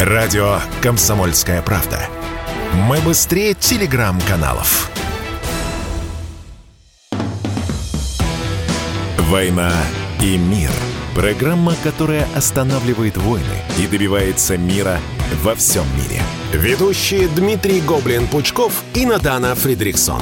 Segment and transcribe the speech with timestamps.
[0.00, 1.98] Радио «Комсомольская правда».
[2.74, 4.90] Мы быстрее телеграм-каналов.
[9.16, 9.72] «Война
[10.20, 10.70] и мир».
[11.14, 14.98] Программа, которая останавливает войны и добивается мира
[15.42, 16.20] во всем мире.
[16.52, 20.20] Ведущие Дмитрий Гоблин-Пучков и Надана Фридриксон.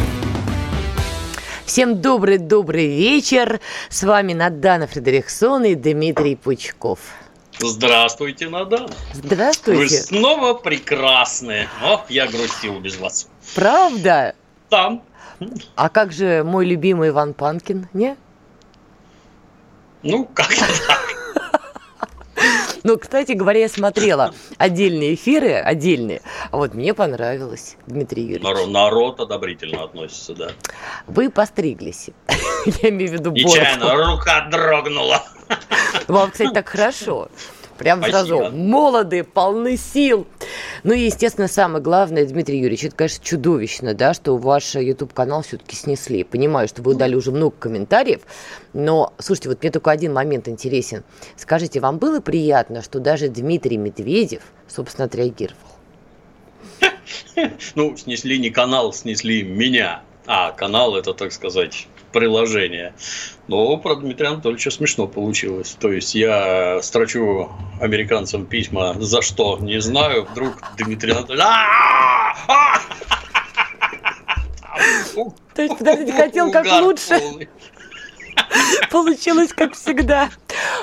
[1.66, 3.58] Всем добрый-добрый вечер.
[3.88, 7.00] С вами Надана Фредериксон и Дмитрий Пучков.
[7.60, 8.88] Здравствуйте, Надана.
[9.12, 9.80] Здравствуйте.
[9.80, 11.68] Вы снова прекрасные.
[11.82, 13.28] Ох, я грустил без вас.
[13.54, 14.34] Правда?
[14.68, 15.02] Там.
[15.76, 18.16] А как же мой любимый Иван Панкин, не?
[20.02, 20.48] Ну, как
[22.84, 26.20] Ну, кстати говоря, я смотрела отдельные эфиры, отдельные.
[26.50, 28.42] А вот мне понравилось, Дмитрий Юрьевич.
[28.44, 30.50] Народ, народ одобрительно относится, да.
[31.06, 32.10] Вы постриглись.
[32.82, 35.22] Я имею в виду Нечаянно рука дрогнула.
[36.08, 37.30] Вам, кстати, так хорошо.
[37.78, 38.16] Прям Спасибо.
[38.16, 40.26] сразу молоды, полны сил.
[40.84, 45.74] Ну и, естественно, самое главное, Дмитрий Юрьевич, это, конечно, чудовищно, да, что ваш YouTube-канал все-таки
[45.74, 46.22] снесли.
[46.24, 48.20] Понимаю, что вы удали уже много комментариев,
[48.72, 51.02] но, слушайте, вот мне только один момент интересен.
[51.36, 55.58] Скажите, вам было приятно, что даже Дмитрий Медведев, собственно, отреагировал?
[57.74, 60.02] Ну, снесли не канал, снесли меня.
[60.26, 62.94] А, канал это, так сказать, приложение.
[63.48, 65.76] Но про Дмитрия Анатольевича смешно получилось.
[65.78, 70.26] То есть я строчу американцам письма за что, не знаю.
[70.30, 71.44] Вдруг Дмитрий Анатольевич...
[71.44, 72.78] «А!
[75.54, 77.20] То есть, подождите, хотел как лучше,
[78.90, 80.30] получилось как всегда.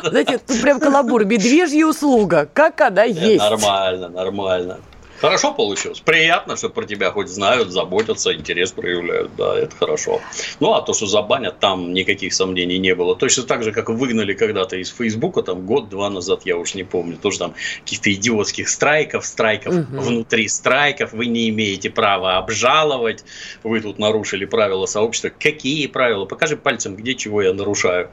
[0.04, 3.40] Знаете, тут прям каламбур, медвежья услуга, как она Э, есть.
[3.40, 4.80] Нормально, нормально.
[5.22, 6.00] Хорошо получилось.
[6.00, 9.36] Приятно, что про тебя хоть знают, заботятся, интерес проявляют.
[9.38, 10.20] Да, это хорошо.
[10.60, 13.16] Ну, а то, что забанят, там никаких сомнений не было.
[13.16, 17.18] Точно так же, как выгнали когда-то из Фейсбука, там год-два назад, я уж не помню,
[17.18, 20.00] тоже там каких-то идиотских страйков, страйков Мгм.
[20.00, 21.14] внутри страйков.
[21.14, 23.24] Вы не имеете права обжаловать.
[23.64, 25.30] Вы тут нарушили правила сообщества.
[25.30, 26.26] Какие правила?
[26.26, 28.10] Покажи пальцем, где чего я нарушаю.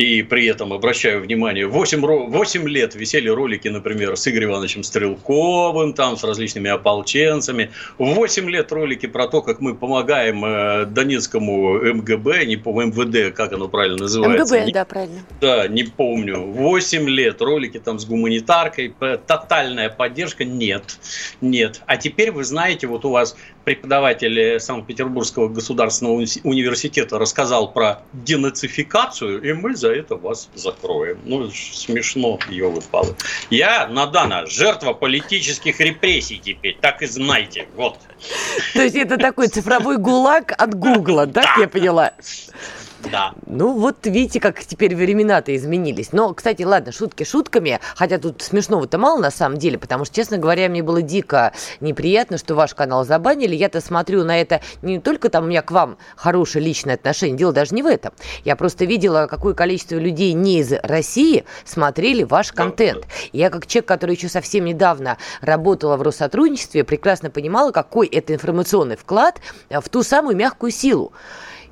[0.00, 5.92] И при этом обращаю внимание, 8, 8 лет висели ролики, например, с Игорем Ивановичем Стрелковым,
[5.92, 7.70] там, с различными ополченцами.
[7.98, 13.52] 8 лет ролики про то, как мы помогаем э, Донецкому МГБ, не помню, МВД, как
[13.52, 14.54] оно правильно называется.
[14.54, 15.20] МГБ, Не- да, правильно.
[15.38, 16.38] да, не помню.
[16.46, 18.94] 8 лет ролики там с гуманитаркой,
[19.26, 20.46] тотальная поддержка.
[20.46, 20.98] Нет,
[21.42, 21.82] нет.
[21.84, 28.00] А теперь вы знаете, вот у вас преподаватель э, Санкт-Петербургского государственного уни- университета рассказал про
[28.14, 31.18] денацификацию, и мы за это вас закроем.
[31.24, 33.14] Ну, смешно, елы палы
[33.50, 37.68] Я, Надана, жертва политических репрессий теперь, так и знайте.
[37.76, 37.98] Вот.
[38.74, 42.12] То есть это такой цифровой гулаг от Гугла, так я поняла?
[43.10, 43.32] Да.
[43.46, 46.12] Ну вот видите, как теперь времена-то изменились.
[46.12, 50.38] Но, кстати, ладно, шутки шутками, хотя тут смешного-то мало на самом деле, потому что, честно
[50.38, 53.54] говоря, мне было дико неприятно, что ваш канал забанили.
[53.54, 57.52] Я-то смотрю на это не только там у меня к вам хорошее личное отношение, дело
[57.52, 58.12] даже не в этом.
[58.44, 63.06] Я просто видела, какое количество людей не из России смотрели ваш контент.
[63.32, 68.96] Я как человек, который еще совсем недавно работала в Россотрудничестве, прекрасно понимала, какой это информационный
[68.96, 69.40] вклад
[69.70, 71.12] в ту самую мягкую силу.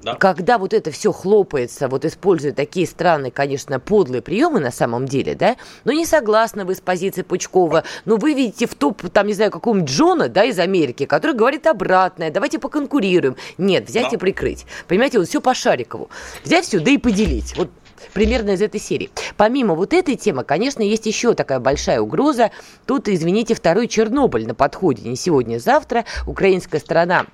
[0.03, 0.15] Да.
[0.15, 5.35] Когда вот это все хлопается, вот используя такие странные, конечно, подлые приемы на самом деле,
[5.35, 9.35] да, но не согласны вы с позицией Пучкова, но вы видите в топ, там, не
[9.35, 13.37] знаю, какого-нибудь Джона, да, из Америки, который говорит обратное, давайте поконкурируем.
[13.59, 14.17] Нет, взять Да.
[14.17, 14.67] и прикрыть.
[14.87, 16.09] Понимаете, вот все по Шарикову.
[16.45, 17.57] Взять все, да и поделить.
[17.57, 17.71] Вот
[18.13, 19.11] примерно из этой серии.
[19.37, 22.53] Помимо вот этой темы, конечно, есть еще такая большая угроза.
[22.87, 25.09] Тут, извините, второй Чернобыль на подходе.
[25.09, 26.05] Не сегодня, а завтра.
[26.27, 27.27] Украинская сторона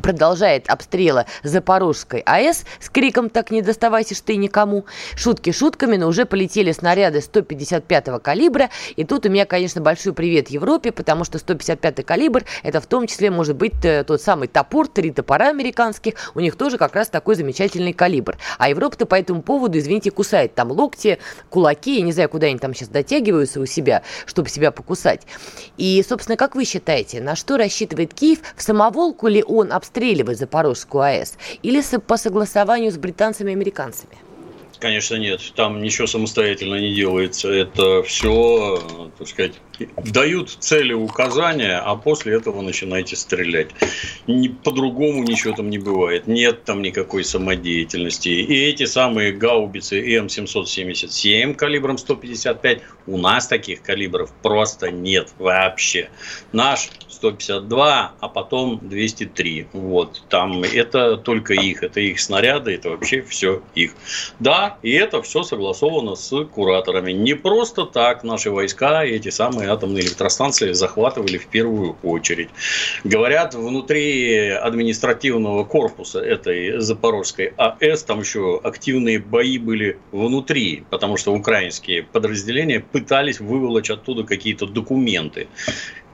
[0.00, 4.86] продолжает обстрелы Запорожской АЭС с криком «Так не доставайся ты никому».
[5.14, 8.70] Шутки шутками, но уже полетели снаряды 155-го калибра.
[8.96, 13.06] И тут у меня, конечно, большой привет Европе, потому что 155-й калибр– это в том
[13.06, 16.14] числе может быть э, тот самый топор, три топора американских.
[16.34, 18.36] У них тоже как раз такой замечательный калибр.
[18.58, 21.18] А Европа-то по этому поводу, извините, кусает там локти,
[21.50, 25.22] кулаки, я не знаю, куда они там сейчас дотягиваются у себя, чтобы себя покусать.
[25.76, 28.40] И, собственно, как вы считаете, на что рассчитывает Киев?
[28.56, 31.34] В самоволку ли он обстреливает Запорожскую АЭС?
[31.62, 34.16] Или по согласованию с британцами и американцами?
[34.78, 35.40] Конечно, нет.
[35.54, 37.48] Там ничего самостоятельно не делается.
[37.48, 38.82] Это все,
[39.18, 39.52] так сказать,
[39.96, 43.68] дают цели указания, а после этого начинаете стрелять.
[44.64, 46.26] По-другому ничего там не бывает.
[46.26, 48.28] Нет там никакой самодеятельности.
[48.28, 56.10] И эти самые гаубицы М777 калибром 155, у нас таких калибров просто нет вообще.
[56.52, 59.68] Наш 152, а потом 203.
[59.72, 60.22] Вот.
[60.28, 63.94] Там это только их, это их снаряды, это вообще все их.
[64.40, 67.12] Да, и это все согласовано с кураторами.
[67.12, 72.50] Не просто так наши войска эти самые атомные электростанции захватывали в первую очередь.
[73.04, 81.34] Говорят, внутри административного корпуса этой Запорожской АЭС там еще активные бои были внутри, потому что
[81.34, 85.48] украинские подразделения пытались выволочь оттуда какие-то документы.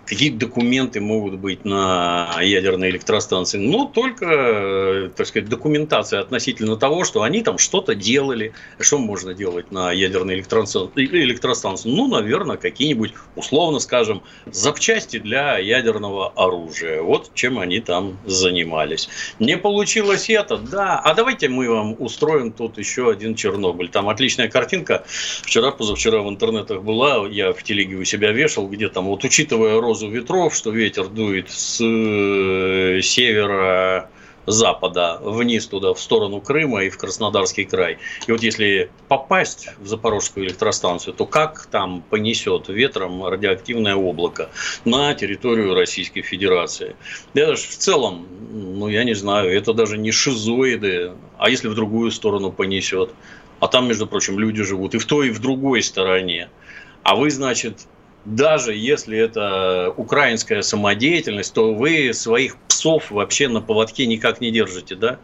[0.08, 3.58] Какие документы могут быть на ядерной электростанции?
[3.58, 8.54] Ну, только, так сказать, документация относительно того, что они там что-то делали.
[8.80, 11.90] Что можно делать на ядерной электростанции?
[11.90, 17.02] Ну, наверное, какие-нибудь, условно скажем, запчасти для ядерного оружия.
[17.02, 19.10] Вот чем они там занимались.
[19.38, 20.56] Не получилось это?
[20.56, 20.98] Да.
[21.04, 23.90] А давайте мы вам устроим тут еще один Чернобыль.
[23.90, 25.04] Там отличная картинка.
[25.42, 29.78] Вчера, позавчера в интернетах была, я в телеге у себя вешал, где там, вот учитывая
[29.78, 34.10] розу угрозу ветров, что ветер дует с э, севера
[34.46, 37.98] запада вниз туда, в сторону Крыма и в Краснодарский край.
[38.26, 44.48] И вот если попасть в Запорожскую электростанцию, то как там понесет ветром радиоактивное облако
[44.84, 46.96] на территорию Российской Федерации?
[47.34, 51.74] Это же в целом, ну я не знаю, это даже не шизоиды, а если в
[51.74, 53.10] другую сторону понесет?
[53.60, 56.48] А там, между прочим, люди живут и в той, и в другой стороне.
[57.02, 57.88] А вы, значит,
[58.24, 64.94] даже если это украинская самодеятельность, то вы своих псов вообще на поводке никак не держите,
[64.94, 65.18] да?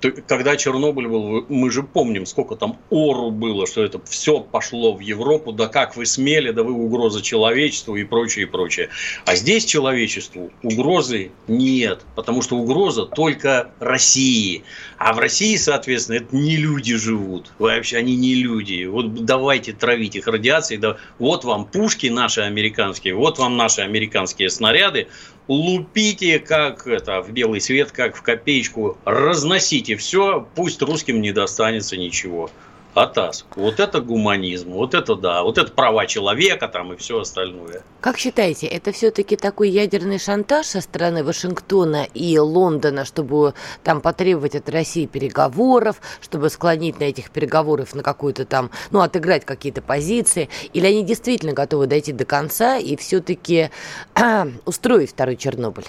[0.00, 5.00] Когда Чернобыль был, мы же помним, сколько там ору было, что это все пошло в
[5.00, 8.90] Европу, да как вы смели, да вы угроза человечеству и прочее, и прочее.
[9.24, 14.64] А здесь человечеству угрозы нет, потому что угроза только России.
[14.98, 17.52] А в России, соответственно, это не люди живут.
[17.58, 18.84] Вообще они не люди.
[18.84, 20.80] Вот давайте травить их радиацией.
[20.80, 25.08] Да, вот вам пушки наши американские, вот вам наши американские снаряды
[25.48, 31.96] лупите как это в белый свет, как в копеечку, разносите все, пусть русским не достанется
[31.96, 32.50] ничего.
[32.96, 33.44] АТАС.
[33.56, 37.82] Вот это гуманизм, вот это да, вот это права человека там и все остальное.
[38.00, 43.54] Как считаете, это все-таки такой ядерный шантаж со стороны Вашингтона и Лондона, чтобы
[43.84, 49.44] там потребовать от России переговоров, чтобы склонить на этих переговорах на какую-то там, ну, отыграть
[49.44, 53.70] какие-то позиции, или они действительно готовы дойти до конца и все-таки
[54.64, 55.86] устроить второй Чернобыль?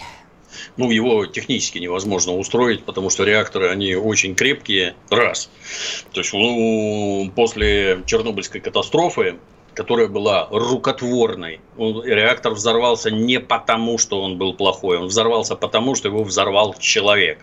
[0.77, 5.49] Ну, его технически невозможно устроить, потому что реакторы, они очень крепкие, раз.
[6.13, 9.37] То есть, ну, после Чернобыльской катастрофы
[9.73, 11.61] которая была рукотворной.
[11.77, 17.37] Реактор взорвался не потому, что он был плохой, он взорвался потому, что его взорвал человек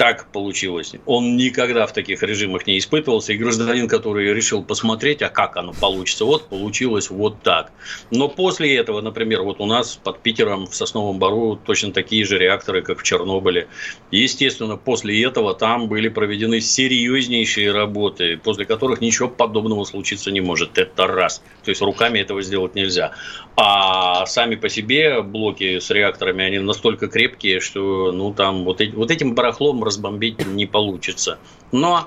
[0.00, 0.94] так получилось.
[1.04, 3.34] Он никогда в таких режимах не испытывался.
[3.34, 7.70] И гражданин, который решил посмотреть, а как оно получится, вот получилось вот так.
[8.10, 12.38] Но после этого, например, вот у нас под Питером в Сосновом Бару точно такие же
[12.38, 13.68] реакторы, как в Чернобыле.
[14.10, 20.78] Естественно, после этого там были проведены серьезнейшие работы, после которых ничего подобного случиться не может.
[20.78, 21.42] Это раз.
[21.62, 23.12] То есть руками этого сделать нельзя.
[23.56, 29.10] А сами по себе блоки с реакторами, они настолько крепкие, что ну, там вот, вот
[29.10, 31.38] этим барахлом разбомбить не получится.
[31.72, 32.06] Но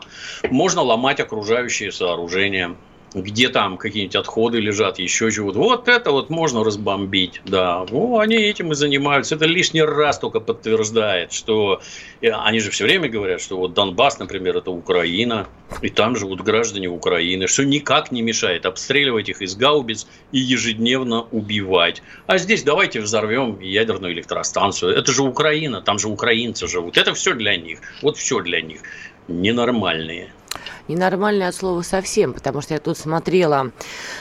[0.49, 2.75] можно ломать окружающие сооружения
[3.13, 5.59] где там какие-нибудь отходы лежат, еще чего-то.
[5.59, 7.85] Вот это вот можно разбомбить, да.
[7.89, 9.35] Ну, они этим и занимаются.
[9.35, 11.81] Это лишний раз только подтверждает, что
[12.21, 15.47] э, они же все время говорят, что вот Донбасс, например, это Украина,
[15.81, 21.21] и там живут граждане Украины, что никак не мешает обстреливать их из гаубиц и ежедневно
[21.31, 22.01] убивать.
[22.27, 24.95] А здесь давайте взорвем ядерную электростанцию.
[24.95, 26.97] Это же Украина, там же украинцы живут.
[26.97, 27.79] Это все для них.
[28.01, 28.81] Вот все для них.
[29.27, 30.29] Ненормальные
[30.87, 33.71] ненормальное от слова совсем, потому что я тут смотрела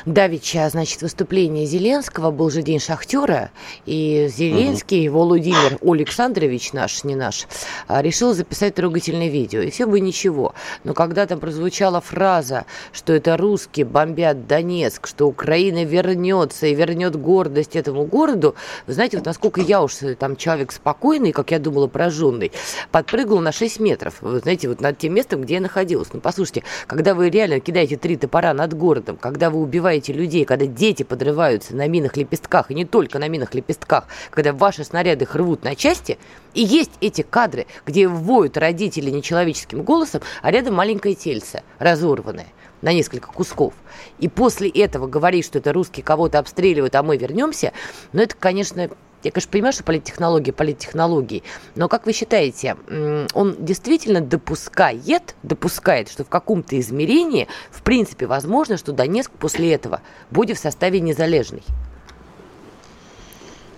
[0.07, 3.51] Давича, значит, выступление Зеленского, был же день шахтера,
[3.85, 5.19] и Зеленский, угу.
[5.19, 7.47] Володимир Александрович наш, не наш,
[7.89, 10.55] а, решил записать трогательное видео, и все бы ничего.
[10.85, 17.17] Но когда там прозвучала фраза, что это русские бомбят Донецк, что Украина вернется и вернет
[17.17, 18.55] гордость этому городу,
[18.87, 22.53] вы знаете, вот насколько я уж э, там человек спокойный, как я думала, пораженный,
[22.91, 26.13] подпрыгнул на 6 метров, вы знаете, вот над тем местом, где я находилась.
[26.13, 30.45] Ну, послушайте, Слушайте, когда вы реально кидаете три топора над городом, когда вы убиваете людей,
[30.45, 35.25] когда дети подрываются на минах лепестках, и не только на минах лепестках, когда ваши снаряды
[35.25, 36.19] их рвут на части,
[36.53, 42.49] и есть эти кадры, где воют родители нечеловеческим голосом, а рядом маленькое тельце, разорванное
[42.83, 43.73] на несколько кусков.
[44.19, 47.73] И после этого говорить, что это русские кого-то обстреливают, а мы вернемся,
[48.13, 48.91] ну это, конечно,
[49.25, 51.43] я, конечно, понимаю, что политтехнологии, политтехнологии,
[51.75, 52.77] но как вы считаете,
[53.35, 60.01] он действительно допускает, допускает, что в каком-то измерении, в принципе, возможно, что Донецк после этого
[60.31, 61.63] будет в составе незалежный?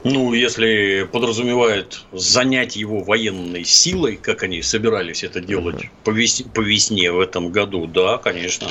[0.05, 6.61] Ну, если подразумевает занять его военной силой, как они собирались это делать по, весне, по
[6.61, 8.69] весне в этом году, да, конечно.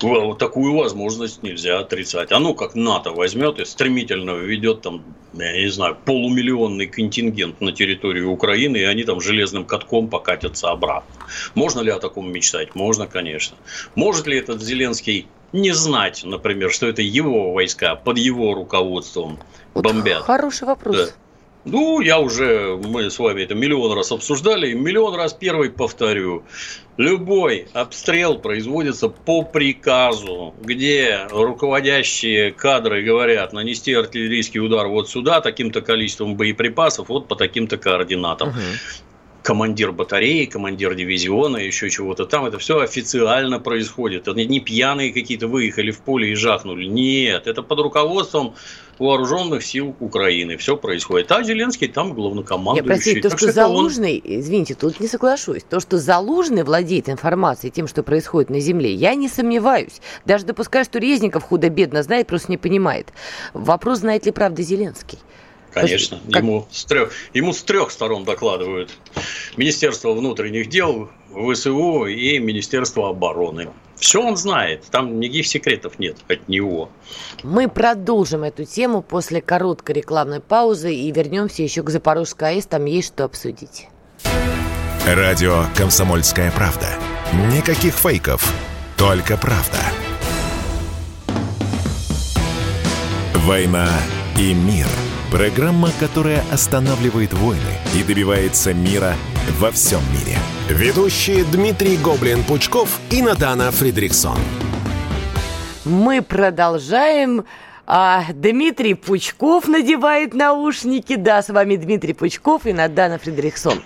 [0.00, 2.32] Вот такую возможность нельзя отрицать.
[2.32, 5.04] А ну, как НАТО возьмет и стремительно введет там,
[5.34, 11.26] я не знаю, полумиллионный контингент на территорию Украины, и они там железным катком покатятся обратно.
[11.54, 12.74] Можно ли о таком мечтать?
[12.74, 13.58] Можно, конечно.
[13.96, 19.38] Может ли этот Зеленский не знать, например, что это его войска под его руководством
[19.72, 20.22] вот бомбят?
[20.24, 20.96] Хороший вопрос.
[20.96, 21.06] Да.
[21.64, 26.42] Ну, я уже, мы с вами это миллион раз обсуждали, и миллион раз первый повторю.
[26.98, 35.80] Любой обстрел производится по приказу, где руководящие кадры говорят нанести артиллерийский удар вот сюда, таким-то
[35.80, 38.48] количеством боеприпасов, вот по таким-то координатам.
[38.48, 38.58] Угу
[39.44, 42.46] командир батареи, командир дивизиона, еще чего-то там.
[42.46, 44.26] Это все официально происходит.
[44.26, 46.86] Это не пьяные какие-то выехали в поле и жахнули.
[46.86, 48.54] Нет, это под руководством
[48.98, 50.56] вооруженных сил Украины.
[50.56, 51.30] Все происходит.
[51.30, 52.88] А Зеленский там главнокомандующий.
[52.88, 54.40] Я простите, то, что, что Залужный, он...
[54.40, 59.14] извините, тут не соглашусь, то, что Залужный владеет информацией тем, что происходит на земле, я
[59.14, 60.00] не сомневаюсь.
[60.24, 63.12] Даже допускаю, что Резников худо-бедно знает, просто не понимает.
[63.52, 65.18] Вопрос, знает ли правда Зеленский.
[65.74, 66.42] Конечно, как...
[66.42, 68.90] ему, с трех, ему с трех сторон докладывают
[69.56, 73.70] Министерство внутренних дел, ВСУ и Министерство обороны.
[73.96, 76.90] Все он знает, там никаких секретов нет от него.
[77.42, 82.84] Мы продолжим эту тему после короткой рекламной паузы и вернемся еще к Запорожской АЭС, там
[82.84, 83.88] есть что обсудить.
[85.06, 86.86] Радио «Комсомольская правда».
[87.52, 88.52] Никаких фейков,
[88.96, 89.78] только правда.
[93.34, 93.90] «Война
[94.38, 94.86] и мир»–
[95.34, 97.60] Программа, которая останавливает войны
[97.96, 99.16] и добивается мира
[99.58, 100.38] во всем мире.
[100.68, 104.38] Ведущие Дмитрий Гоблин-Пучков и Натана Фридриксон.
[105.84, 107.46] Мы продолжаем
[107.86, 111.16] а, Дмитрий Пучков надевает наушники.
[111.16, 113.82] Да, с вами Дмитрий Пучков и Надана Фредериксон.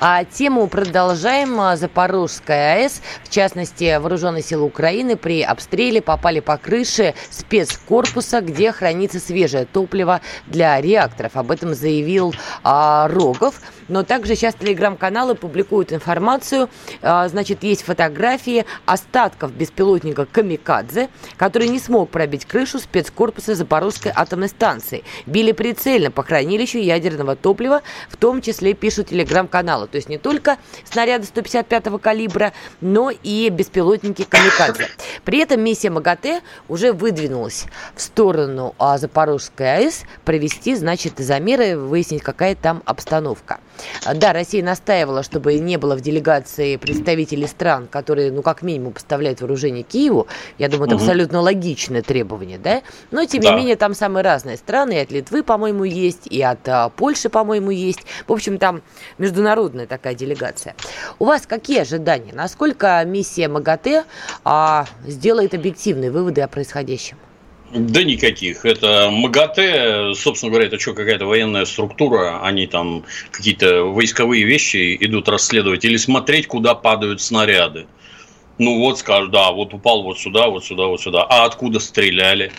[0.00, 1.58] А, тему продолжаем.
[1.60, 8.70] А, Запорожская АЭС, в частности, вооруженные силы Украины при обстреле попали по крыше спецкорпуса, где
[8.72, 11.36] хранится свежее топливо для реакторов.
[11.36, 13.54] Об этом заявил а, Рогов.
[13.88, 16.68] Но также сейчас телеграм-каналы публикуют информацию.
[17.02, 24.12] А, значит, есть фотографии остатков беспилотника «Камикадзе», который не смог пробить крышу спецкорпуса корпуса Запорожской
[24.14, 25.04] атомной станции.
[25.26, 29.86] Били прицельно по хранилищу ядерного топлива, в том числе пишут телеграм-каналы.
[29.86, 34.88] То есть не только снаряды 155-го калибра, но и беспилотники «Камикадзе».
[35.24, 42.22] При этом миссия МАГАТЭ уже выдвинулась в сторону а, Запорожской АЭС провести, значит, замеры, выяснить,
[42.22, 43.60] какая там обстановка.
[44.14, 49.40] Да, Россия настаивала, чтобы не было в делегации представителей стран, которые, ну, как минимум, поставляют
[49.40, 50.26] вооружение Киеву.
[50.58, 51.04] Я думаю, это угу.
[51.04, 52.82] абсолютно логичное требование, да?
[53.10, 53.50] Но, тем да.
[53.50, 54.92] не менее, там самые разные страны.
[54.92, 58.00] И от Литвы, по-моему, есть, и от а, Польши, по-моему, есть.
[58.26, 58.82] В общем, там
[59.18, 60.74] международная такая делегация.
[61.18, 62.32] У вас какие ожидания?
[62.32, 64.04] Насколько миссия МАГАТЭ
[64.44, 67.18] а, сделает объективные выводы о происходящем?
[67.70, 68.64] Да никаких.
[68.64, 75.28] Это МАГАТЭ, собственно говоря, это что, какая-то военная структура, они там какие-то войсковые вещи идут
[75.28, 77.86] расследовать или смотреть, куда падают снаряды.
[78.56, 81.24] Ну вот скажут, да, вот упал вот сюда, вот сюда, вот сюда.
[81.28, 82.52] А откуда стреляли?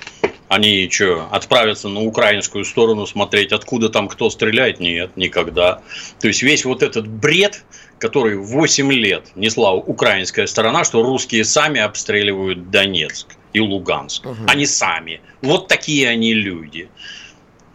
[0.47, 4.79] Они что, отправятся на украинскую сторону смотреть, откуда там кто стреляет?
[4.79, 5.81] Нет, никогда.
[6.19, 7.65] То есть весь вот этот бред,
[7.97, 14.25] который 8 лет несла украинская сторона, что русские сами обстреливают Донецк и Луганск.
[14.25, 14.35] Угу.
[14.47, 15.21] Они сами.
[15.41, 16.89] Вот такие они люди.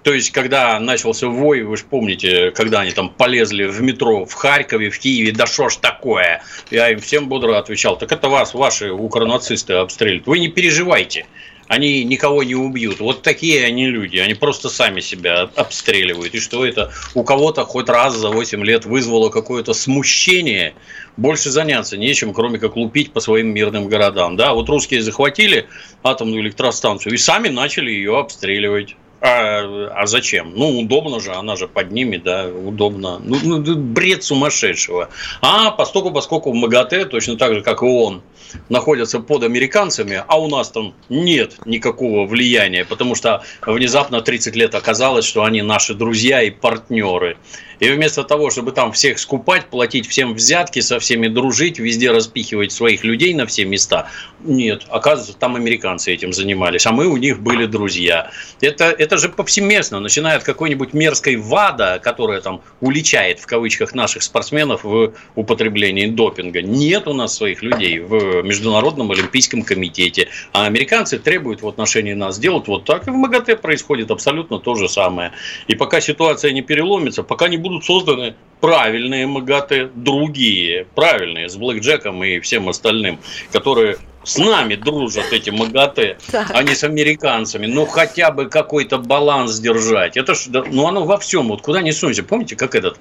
[0.05, 4.35] То есть, когда начался вой, вы же помните, когда они там полезли в метро в
[4.35, 6.43] Харькове, в Киеве, да что ж такое?
[6.71, 10.27] Я им всем бодро отвечал, так это вас, ваши укронацисты обстреливают.
[10.27, 11.25] Вы не переживайте,
[11.69, 13.01] они никого не убьют.
[13.01, 16.35] Вот такие они люди, они просто сами себя обстреливают.
[16.35, 20.75] И что это у кого-то хоть раз за 8 лет вызвало какое-то смущение,
[21.17, 24.37] больше заняться нечем, кроме как лупить по своим мирным городам.
[24.37, 25.67] Да, вот русские захватили
[26.03, 28.97] атомную электростанцию и сами начали ее обстреливать.
[29.27, 30.53] А, а зачем?
[30.55, 33.19] Ну, удобно же, она же под ними, да, удобно.
[33.25, 35.09] Ну, ну бред сумасшедшего.
[35.41, 38.21] А поскольку, поскольку МАГАТЭ, точно так же, как и он,
[38.69, 44.75] находятся под американцами, а у нас там нет никакого влияния, потому что внезапно 30 лет
[44.75, 47.39] оказалось, что они наши друзья и партнеры.
[47.81, 52.73] И вместо того, чтобы там всех скупать, платить всем взятки, со всеми дружить, везде распихивать
[52.73, 54.09] своих людей на все места,
[54.41, 58.31] нет, оказывается, там американцы этим занимались, а мы у них были друзья.
[58.61, 64.23] Это, это же повсеместно, начиная от какой-нибудь мерзкой ВАДА, которая там уличает, в кавычках, наших
[64.23, 66.63] спортсменов в употреблении допинга.
[66.63, 72.39] Нет у нас своих людей в Международном Олимпийском комитете, а американцы требуют в отношении нас
[72.39, 75.33] делать вот так, и в МАГАТЭ происходит абсолютно то же самое.
[75.69, 82.25] И пока ситуация не переломится, пока не будут созданы правильные МАГАТЭ, другие, правильные, с блэкджеком
[82.25, 83.19] и всем остальным,
[83.53, 87.67] которые с нами дружат эти МАГАТЭ, а не с американцами.
[87.67, 90.17] Ну, хотя бы какой-то баланс держать.
[90.17, 91.49] Это ж, ну, оно во всем.
[91.49, 92.23] Вот куда не сунься.
[92.23, 92.99] Помните, как этот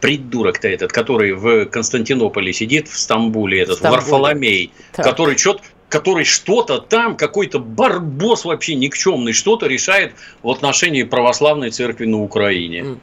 [0.00, 4.00] придурок-то этот, который в Константинополе сидит, в Стамбуле, этот Стамбуле.
[4.02, 5.06] Варфоломей, так.
[5.06, 12.06] который что-то который что-то там, какой-то барбос вообще никчемный, что-то решает в отношении православной церкви
[12.06, 12.96] на Украине.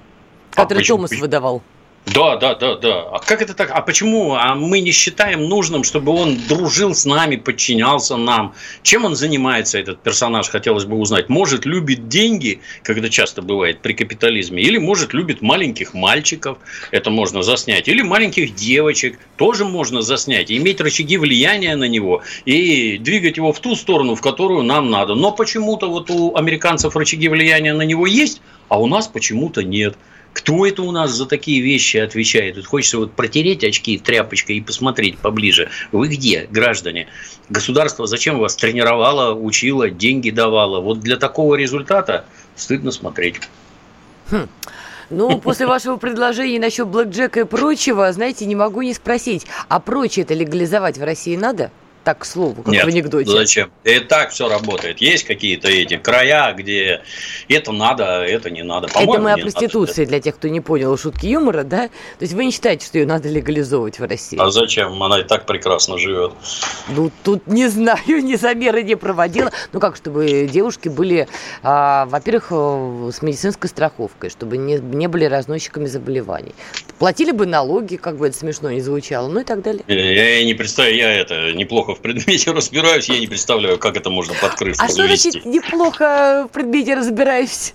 [0.49, 1.61] Который а Томас выдавал.
[2.05, 3.01] Да, да, да, да.
[3.11, 3.69] А как это так?
[3.71, 4.33] А почему?
[4.33, 8.55] А мы не считаем нужным, чтобы он дружил с нами, подчинялся нам.
[8.81, 11.29] Чем он занимается, этот персонаж, хотелось бы узнать.
[11.29, 16.57] Может, любит деньги, это часто бывает при капитализме, или, может, любит маленьких мальчиков,
[16.91, 22.97] это можно заснять, или маленьких девочек, тоже можно заснять, иметь рычаги влияния на него, и
[22.97, 25.13] двигать его в ту сторону, в которую нам надо.
[25.15, 29.95] Но почему-то вот у американцев рычаги влияния на него есть, а у нас почему-то нет.
[30.39, 32.55] Кто это у нас за такие вещи отвечает?
[32.55, 35.69] Тут хочется вот протереть очки тряпочкой и посмотреть поближе.
[35.91, 37.07] Вы где, граждане?
[37.49, 40.79] Государство зачем вас тренировало, учило, деньги давало?
[40.79, 42.23] Вот для такого результата
[42.55, 43.41] стыдно смотреть.
[44.31, 44.47] Хм.
[45.09, 50.23] Ну, после вашего предложения насчет блэкджека и прочего, знаете, не могу не спросить, а прочее
[50.23, 51.69] это легализовать в России надо?
[52.09, 53.29] Так, к слову, как Нет, в анекдоте.
[53.29, 53.71] зачем?
[53.83, 54.99] И так все работает.
[54.99, 57.01] Есть какие-то эти края, где
[57.47, 58.87] это надо, это не надо.
[58.87, 60.09] Это мы о проституции, надо.
[60.09, 61.87] для тех, кто не понял шутки юмора, да?
[61.87, 64.39] То есть вы не считаете, что ее надо легализовывать в России?
[64.39, 65.01] А зачем?
[65.03, 66.33] Она и так прекрасно живет.
[66.87, 69.51] Ну, тут не знаю, ни замеры не проводила.
[69.71, 71.27] Ну, как, чтобы девушки были,
[71.61, 76.55] а, во-первых, э, с медицинской страховкой, чтобы не, не были разносчиками заболеваний.
[76.97, 79.83] Платили бы налоги, как бы это смешно не звучало, ну и так далее.
[79.87, 83.97] Я, я не представляю, я это неплохо неплохо в предмете разбираюсь, я не представляю, как
[83.97, 87.73] это можно под крышу А что значит неплохо в предмете разбираюсь?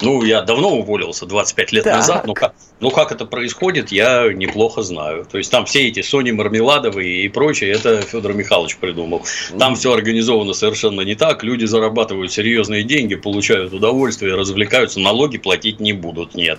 [0.00, 1.96] Ну, я давно уволился, 25 лет так.
[1.96, 5.26] назад, но как, ну как это происходит, я неплохо знаю.
[5.30, 9.22] То есть там все эти Сони Мармеладовы и прочее, это Федор Михайлович придумал.
[9.58, 11.44] Там все организовано совершенно не так.
[11.44, 16.58] Люди зарабатывают серьезные деньги, получают удовольствие, развлекаются, налоги платить не будут, нет.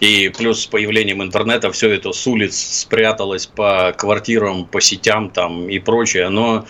[0.00, 5.68] И плюс с появлением интернета все это с улиц спряталось по квартирам, по сетям там
[5.68, 6.28] и прочее.
[6.28, 6.66] Но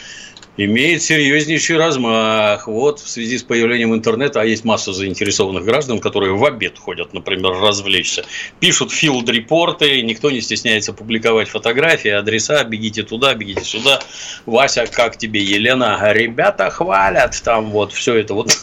[0.57, 2.67] имеет серьезнейший размах.
[2.67, 7.13] Вот в связи с появлением интернета, а есть масса заинтересованных граждан, которые в обед ходят,
[7.13, 8.25] например, развлечься.
[8.61, 14.01] Пишут филд-репорты, никто не стесняется публиковать фотографии, адреса, бегите туда, бегите сюда.
[14.47, 15.99] Вася, как тебе, Елена?
[16.13, 18.57] Ребята хвалят, там вот все это вот.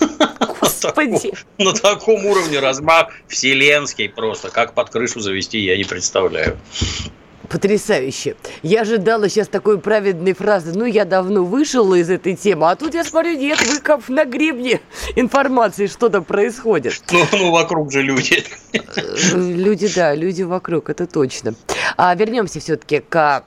[0.62, 1.32] Господи.
[1.58, 4.50] На таком уровне размах вселенский просто.
[4.50, 6.58] Как под крышу завести, я не представляю.
[7.52, 8.36] Потрясающе.
[8.64, 10.72] Я ожидала сейчас такой праведной фразы.
[10.74, 14.24] Ну, я давно вышел из этой темы, а тут я смотрю, нет, вы как на
[14.24, 14.80] гребне
[15.16, 17.02] информации что-то происходит.
[17.12, 18.44] Ну, ну, вокруг же люди.
[19.34, 21.54] Люди, да, люди вокруг, это точно.
[21.98, 23.44] А вернемся все-таки к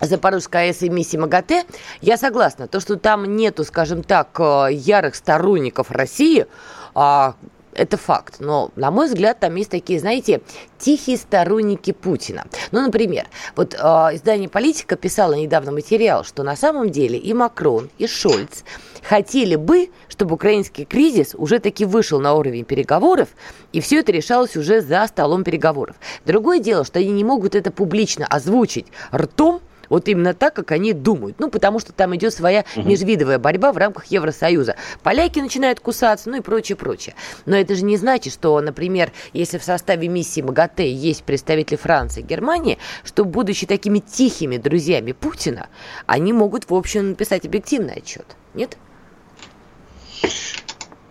[0.00, 1.64] Запорожской АЭС и миссии МАГАТЭ,
[2.02, 2.68] я согласна.
[2.68, 6.46] То, что там нету, скажем так, э, ярых сторонников России,
[6.94, 7.34] а,
[7.74, 8.36] это факт.
[8.40, 10.40] Но, на мой взгляд, там есть такие, знаете,
[10.78, 12.44] тихие сторонники Путина.
[12.72, 17.90] Ну, например, вот э, издание «Политика» писало недавно материал, что на самом деле и Макрон,
[17.98, 18.64] и Шольц
[19.02, 23.28] хотели бы, чтобы украинский кризис уже таки вышел на уровень переговоров,
[23.72, 25.96] и все это решалось уже за столом переговоров.
[26.26, 30.94] Другое дело, что они не могут это публично озвучить ртом, вот именно так, как они
[30.94, 31.38] думают.
[31.38, 32.88] Ну, потому что там идет своя угу.
[32.88, 34.76] межвидовая борьба в рамках Евросоюза.
[35.02, 37.14] Поляки начинают кусаться, ну и прочее, прочее.
[37.44, 42.20] Но это же не значит, что, например, если в составе миссии МАГАТЭ есть представители Франции
[42.20, 45.68] и Германии, что, будучи такими тихими друзьями Путина,
[46.06, 48.24] они могут, в общем, написать объективный отчет.
[48.54, 48.78] Нет?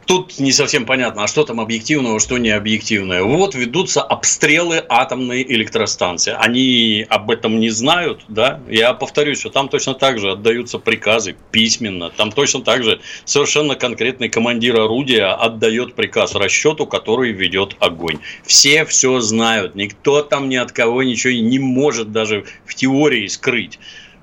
[0.10, 3.22] Тут не совсем понятно, а что там объективного, что не объективное.
[3.22, 6.36] Вот ведутся обстрелы атомной электростанции.
[6.36, 8.60] Они об этом не знают, да?
[8.68, 12.10] Я повторюсь, что там точно так же отдаются приказы письменно.
[12.10, 18.18] Там точно так же совершенно конкретный командир орудия отдает приказ расчету, который ведет огонь.
[18.44, 19.76] Все все знают.
[19.76, 23.78] Никто там ни от кого ничего не может даже в теории скрыть.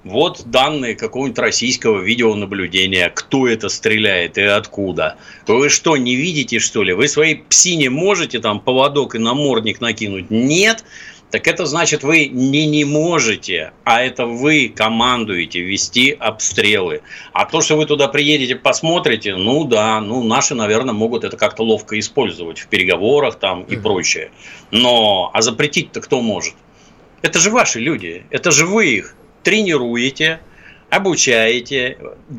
[0.07, 5.17] Вот данные какого-нибудь российского видеонаблюдения, кто это стреляет и откуда.
[5.47, 6.93] Вы что, не видите, что ли?
[6.93, 10.31] Вы своей псине можете там поводок и намордник накинуть?
[10.31, 10.85] Нет
[11.31, 17.03] так это значит, вы не не можете, а это вы командуете вести обстрелы.
[17.33, 21.65] А то, что вы туда приедете, посмотрите, ну да, ну наши, наверное, могут это как-то
[21.65, 24.31] ловко использовать в переговорах там и прочее.
[24.71, 26.55] Но, а запретить-то кто может?
[27.23, 29.17] Это же ваши люди, это же вы их
[29.47, 30.41] тренируете,
[30.91, 31.99] обучаете,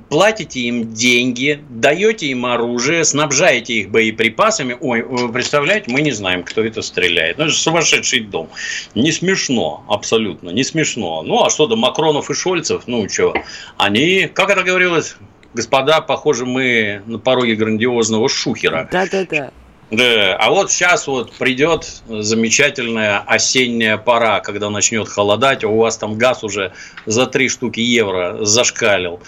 [0.09, 4.75] платите им деньги, даете им оружие, снабжаете их боеприпасами.
[4.77, 7.37] Ой, вы представляете, мы не знаем, кто это стреляет.
[7.37, 8.49] Ну, это же сумасшедший дом.
[8.93, 11.23] Не смешно, абсолютно, не смешно.
[11.23, 13.33] Ну, а что до Макронов и Шольцев, ну, что,
[13.77, 15.15] они, как это говорилось,
[15.53, 18.89] господа, похоже, мы на пороге грандиозного шухера.
[18.91, 19.51] Да-да-да.
[19.89, 25.97] Да, а вот сейчас вот придет замечательная осенняя пора, когда начнет холодать, а у вас
[25.97, 26.73] там газ уже
[27.05, 29.21] за 3 штуки евро зашкалил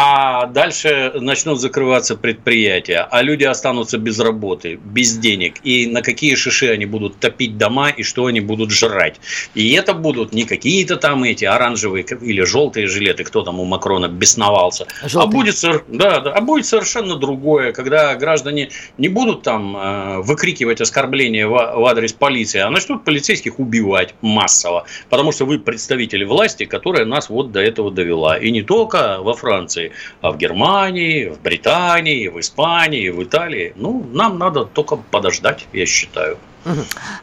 [0.00, 5.54] а дальше начнут закрываться предприятия, а люди останутся без работы, без денег.
[5.64, 9.16] И на какие шиши они будут топить дома и что они будут жрать.
[9.56, 14.06] И это будут не какие-то там эти оранжевые или желтые жилеты, кто там у Макрона
[14.06, 20.18] бесновался, а будет, да, да, а будет совершенно другое, когда граждане не будут там э,
[20.20, 26.22] выкрикивать оскорбления в, в адрес полиции, а начнут полицейских убивать массово, потому что вы представители
[26.24, 28.36] власти, которая нас вот до этого довела.
[28.36, 29.87] И не только во Франции,
[30.20, 33.72] а в Германии, в Британии, в Испании, в Италии.
[33.76, 36.38] Ну, нам надо только подождать, я считаю.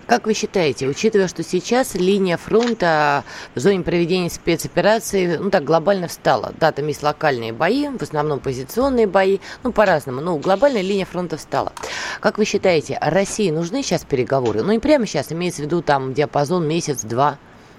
[0.08, 3.23] Как вы считаете, учитывая, что сейчас линия фронта
[3.54, 8.39] в зоне проведения спецоперации, ну так глобально встала, да, там есть локальные бои, в основном
[8.39, 11.73] позиционные бои, ну по-разному, но глобальная линия фронта встала.
[12.21, 14.63] Как вы считаете, России нужны сейчас переговоры?
[14.63, 17.38] Ну и прямо сейчас, имеется в виду там диапазон месяц-два.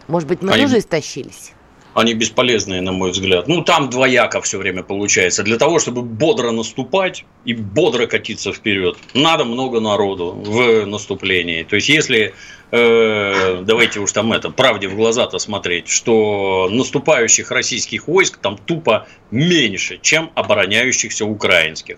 [0.09, 0.63] Может быть, мы Они...
[0.63, 1.53] тоже истощились?
[1.97, 3.49] Они бесполезные, на мой взгляд.
[3.49, 5.43] Ну, там двояко все время получается.
[5.43, 11.63] Для того, чтобы бодро наступать и бодро катиться вперед, надо много народу в наступлении.
[11.63, 12.35] То есть, если
[12.71, 19.09] э, давайте уж там это, правде в глаза-то смотреть, что наступающих российских войск там тупо
[19.31, 21.97] меньше, чем обороняющихся украинских.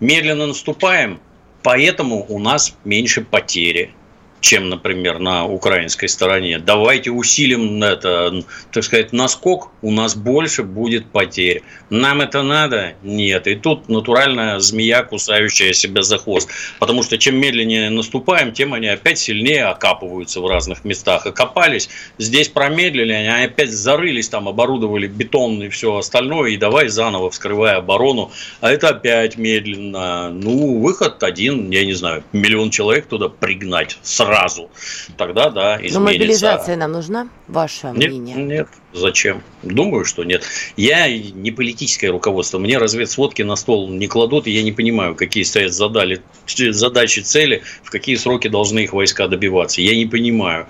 [0.00, 1.20] Медленно наступаем,
[1.62, 3.94] поэтому у нас меньше потери
[4.42, 6.58] чем, например, на украинской стороне.
[6.58, 11.62] Давайте усилим это, так сказать, наскок, у нас больше будет потерь.
[11.90, 12.94] Нам это надо?
[13.04, 13.46] Нет.
[13.46, 16.50] И тут натуральная змея, кусающая себя за хвост.
[16.80, 21.24] Потому что чем медленнее наступаем, тем они опять сильнее окапываются в разных местах.
[21.24, 27.30] Окопались, здесь промедлили, они опять зарылись, там оборудовали бетон и все остальное, и давай заново
[27.30, 28.32] вскрывая оборону.
[28.60, 30.30] А это опять медленно.
[30.30, 34.70] Ну, выход один, я не знаю, миллион человек туда пригнать сразу сразу,
[35.16, 35.98] тогда да, изменится.
[35.98, 38.36] Но мобилизация нам нужна, ваше нет, мнение?
[38.36, 39.42] Нет, зачем?
[39.62, 40.44] Думаю, что нет.
[40.76, 45.44] Я не политическое руководство, мне разведсводки на стол не кладут, и я не понимаю, какие
[45.44, 49.80] стоят задали, задачи, цели, в какие сроки должны их войска добиваться.
[49.80, 50.68] Я не понимаю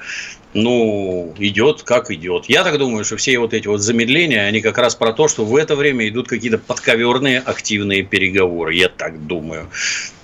[0.54, 2.46] ну, идет как идет.
[2.46, 5.44] Я так думаю, что все вот эти вот замедления, они как раз про то, что
[5.44, 8.74] в это время идут какие-то подковерные активные переговоры.
[8.74, 9.70] Я так думаю.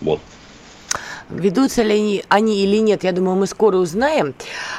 [0.01, 0.21] Вот.
[1.31, 4.35] Ведутся ли они, они или нет, я думаю, мы скоро узнаем.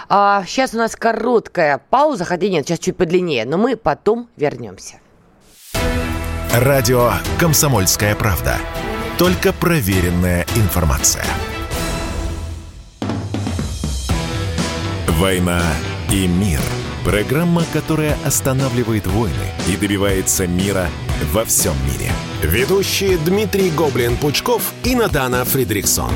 [0.08, 5.00] А, сейчас у нас короткая пауза, хотя нет, сейчас чуть подлиннее, но мы потом вернемся.
[6.54, 8.58] Радио «Комсомольская правда».
[9.18, 11.26] Только проверенная информация.
[15.08, 15.62] «Война
[16.12, 16.62] и мир»–
[17.04, 19.34] Программа, которая останавливает войны
[19.68, 20.90] и добивается мира
[21.32, 22.12] во всем мире.
[22.44, 26.12] Ведущие Дмитрий Гоблин-Пучков и Надана Фридриксон.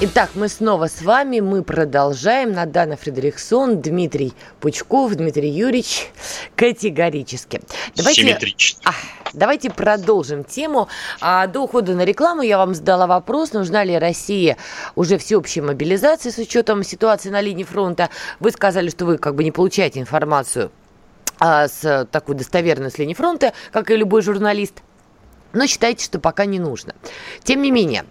[0.00, 2.52] Итак, мы снова с вами, мы продолжаем.
[2.52, 6.10] Надана Фредериксон, Дмитрий Пучков, Дмитрий Юрьевич.
[6.56, 7.60] Категорически.
[7.94, 8.36] Давайте,
[8.84, 8.90] а,
[9.32, 10.88] давайте продолжим тему.
[11.20, 14.56] А, до ухода на рекламу я вам задала вопрос, нужна ли России
[14.96, 18.10] уже всеобщая мобилизация с учетом ситуации на линии фронта.
[18.40, 20.72] Вы сказали, что вы как бы не получаете информацию
[21.38, 24.82] а, с такой достоверной с линии фронта, как и любой журналист.
[25.52, 26.96] Но считаете, что пока не нужно.
[27.44, 28.04] Тем не менее,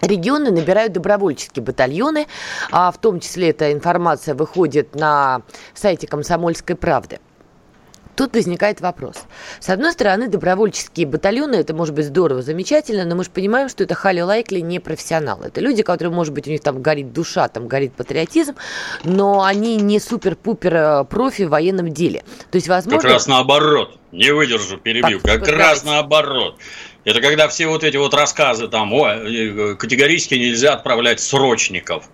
[0.00, 2.26] Регионы набирают добровольческие батальоны,
[2.70, 5.42] а в том числе эта информация выходит на
[5.74, 7.20] сайте «Комсомольской правды».
[8.20, 9.16] Тут возникает вопрос.
[9.60, 13.84] С одной стороны, добровольческие батальоны, это может быть здорово, замечательно, но мы же понимаем, что
[13.84, 15.46] это хали лайкли не профессионалы.
[15.46, 18.56] Это люди, которые, может быть, у них там горит душа, там горит патриотизм,
[19.04, 22.22] но они не супер-пупер э, профи в военном деле.
[22.50, 23.00] То есть, возможно...
[23.00, 23.96] Как раз наоборот.
[24.12, 25.20] Не выдержу, перебью.
[25.20, 26.58] Так, как раз наоборот.
[27.04, 32.04] Это когда все вот эти вот рассказы там, о, э, категорически нельзя отправлять срочников.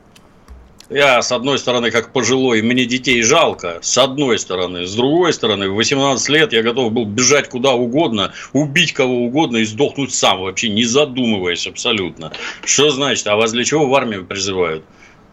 [0.89, 4.87] я, с одной стороны, как пожилой, мне детей жалко, с одной стороны.
[4.87, 9.57] С другой стороны, в 18 лет я готов был бежать куда угодно, убить кого угодно
[9.57, 12.33] и сдохнуть сам, вообще не задумываясь абсолютно.
[12.65, 13.27] Что значит?
[13.27, 14.85] А вас для чего в армию призывают?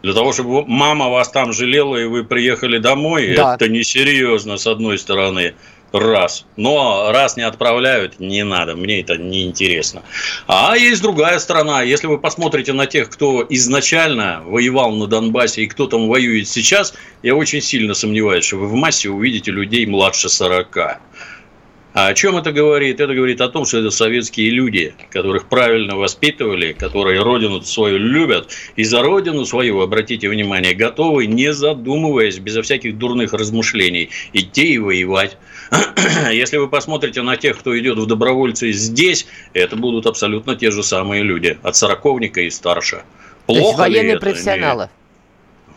[0.02, 3.54] Для того, чтобы мама вас там жалела, и вы приехали домой, да.
[3.54, 5.54] это несерьезно, с одной стороны
[5.94, 6.44] раз.
[6.56, 10.02] Но раз не отправляют, не надо, мне это не интересно.
[10.46, 11.82] А есть другая сторона.
[11.82, 16.94] Если вы посмотрите на тех, кто изначально воевал на Донбассе и кто там воюет сейчас,
[17.22, 20.98] я очень сильно сомневаюсь, что вы в массе увидите людей младше 40.
[21.94, 22.98] А о чем это говорит?
[22.98, 28.50] Это говорит о том, что это советские люди, которых правильно воспитывали, которые родину свою любят,
[28.74, 34.78] и за родину свою, обратите внимание, готовы, не задумываясь, безо всяких дурных размышлений, идти и
[34.78, 35.38] воевать.
[36.32, 40.82] Если вы посмотрите на тех, кто идет в добровольцы здесь, это будут абсолютно те же
[40.82, 43.04] самые люди, от сороковника и старше.
[43.46, 44.82] Плохо То есть военные профессионалы.
[44.82, 44.90] Нет?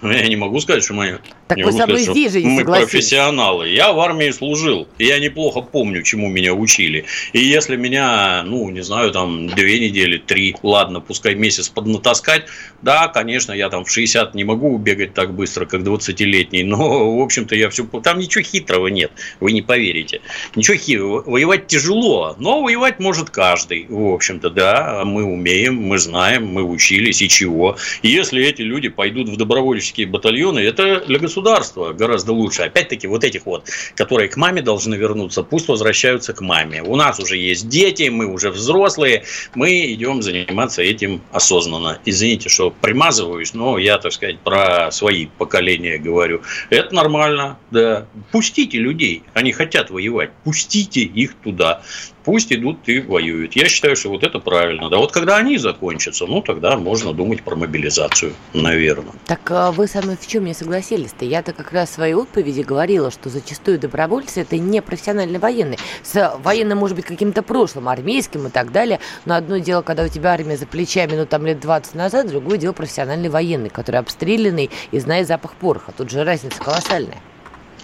[0.02, 3.70] Я не могу сказать, что мы, так вы сказать, здесь же мы профессионалы.
[3.70, 7.06] Я в армии служил, и я неплохо помню, чему меня учили.
[7.34, 12.46] И если меня, ну, не знаю, там, две недели, три, ладно, пускай месяц поднатаскать,
[12.84, 17.22] да, конечно, я там в 60 не могу убегать так быстро, как 20-летний, но, в
[17.22, 17.84] общем-то, я все...
[18.04, 20.22] Там ничего хитрого нет, вы не поверите.
[20.56, 21.24] Ничего хитрого.
[21.26, 27.22] Воевать тяжело, но воевать может каждый, в общем-то, да, мы умеем, мы знаем, мы учились,
[27.24, 27.78] и чего.
[28.04, 32.63] И если эти люди пойдут в добровольческие добровольческие батальоны, это для государства гораздо лучше.
[32.63, 36.82] Опять-таки, вот этих вот, которые к маме должны вернуться, пусть возвращаются к маме.
[36.84, 39.23] У нас уже есть дети, мы уже взрослые,
[39.56, 42.00] мы идем заниматься этим осознанно.
[42.06, 46.41] Извините, что примазываюсь, но я, так сказать, про свои поколения говорю.
[46.69, 48.06] Это нормально, да.
[48.32, 51.82] Пустите людей, они хотят воевать, пустите их туда
[52.28, 53.56] пусть идут и воюют.
[53.56, 54.90] Я считаю, что вот это правильно.
[54.90, 59.13] Да вот когда они закончатся, ну тогда можно думать про мобилизацию, наверное.
[59.26, 61.24] Так а вы со мной в чем не согласились-то?
[61.24, 65.80] Я-то как раз в своей отповеди говорила, что зачастую добровольцы это не профессиональные военные.
[66.04, 69.00] С военным, может быть, каким-то прошлым, армейским и так далее.
[69.24, 72.58] Но одно дело, когда у тебя армия за плечами, ну там лет 20 назад, другое
[72.58, 75.94] дело профессиональный военный, который обстрелянный и знает запах пороха.
[75.96, 77.22] Тут же разница колоссальная.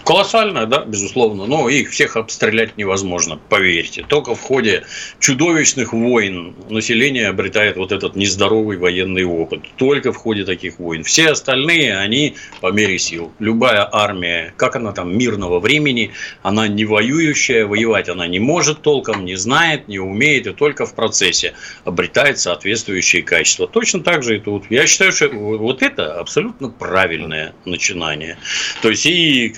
[0.04, 4.04] Колоссальная, да, безусловно, но их всех обстрелять невозможно, поверьте.
[4.06, 4.84] Только в ходе
[5.18, 9.62] чудовищных войн население обретает вот этот нездоровый военный опыт.
[9.76, 11.04] Только в ходе таких войн.
[11.04, 13.32] Все остальные, они по мере сил.
[13.38, 16.10] Любая армия, как она там мирного времени,
[16.42, 20.94] она не воюющая, воевать она не может толком, не знает, не умеет, и только в
[20.94, 23.66] процессе обретает соответствующие качества.
[23.66, 24.64] Точно так же и тут.
[24.68, 28.36] Я считаю, что вот это абсолютно правильное начинание.
[28.82, 29.48] То есть и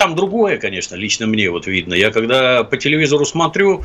[0.00, 1.92] там другое, конечно, лично мне вот видно.
[1.92, 3.84] Я когда по телевизору смотрю,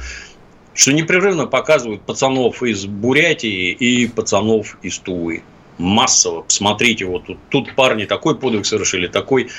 [0.74, 5.44] что непрерывно показывают пацанов из Бурятии и пацанов из Тувы.
[5.78, 6.44] Массово.
[6.44, 9.50] Посмотрите, вот тут, тут парни такой подвиг совершили, такой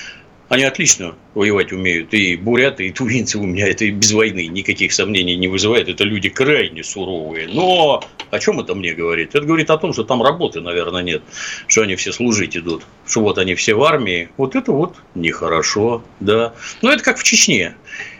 [0.49, 2.15] они отлично воевать умеют.
[2.15, 5.89] И буряты, и тувинцы у меня это без войны никаких сомнений не вызывает.
[5.89, 7.49] Это люди крайне суровые.
[7.49, 9.35] Но о чем это мне говорит?
[9.35, 11.23] Это говорит о том, что там работы, наверное, нет.
[11.67, 12.85] Что они все служить идут.
[13.07, 14.29] Что вот они все в армии.
[14.37, 16.05] Вот это вот нехорошо.
[16.21, 16.55] Да.
[16.81, 17.75] Но это как в Чечне.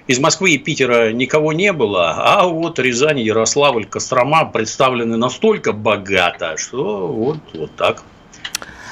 [0.09, 6.57] Из Москвы и Питера никого не было, а вот Рязань, Ярославль, Кострома представлены настолько богато,
[6.57, 8.05] что вот, вот так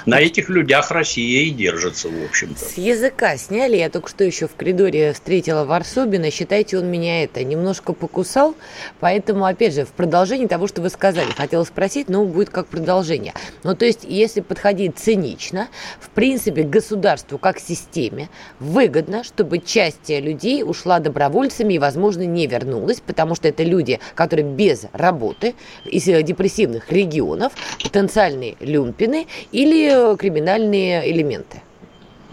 [0.07, 2.59] на этих людях Россия и держится, в общем-то.
[2.65, 3.77] С языка сняли.
[3.77, 6.31] Я только что еще в коридоре встретила Варсобина.
[6.31, 8.55] Считайте, он меня это немножко покусал.
[9.01, 13.33] Поэтому, опять же, в продолжении того, что вы сказали, хотела спросить, но будет как продолжение.
[13.63, 15.69] Ну, то есть, если подходить цинично,
[16.01, 18.29] в принципе, государству как системе
[18.61, 24.47] выгодно, чтобы часть людей ушла добровольцами и, возможно, не вернулась, потому что это люди, которые
[24.47, 31.63] без работы, из депрессивных регионов, потенциальные люмпины или криминальные элементы?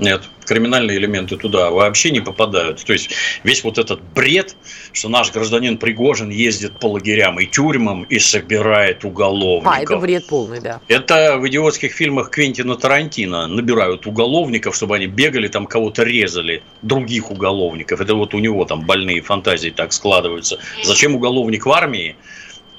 [0.02, 2.84] Нет, криминальные элементы туда вообще не попадают.
[2.84, 3.12] То есть
[3.44, 4.56] весь вот этот бред,
[4.94, 9.78] что наш гражданин Пригожин ездит по лагерям и тюрьмам и собирает уголовников.
[9.78, 10.82] А, это бред полный, да.
[10.88, 17.30] Это в идиотских фильмах Квентина Тарантино набирают уголовников, чтобы они бегали, там кого-то резали, других
[17.30, 18.02] уголовников.
[18.02, 20.58] Это вот у него там больные фантазии так складываются.
[20.84, 22.16] Зачем уголовник в армии?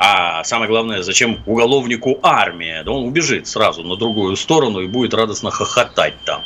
[0.04, 2.82] А самое главное, зачем уголовнику армия?
[2.82, 6.42] Да он убежит сразу на другую сторону и будет радостно хохотать там.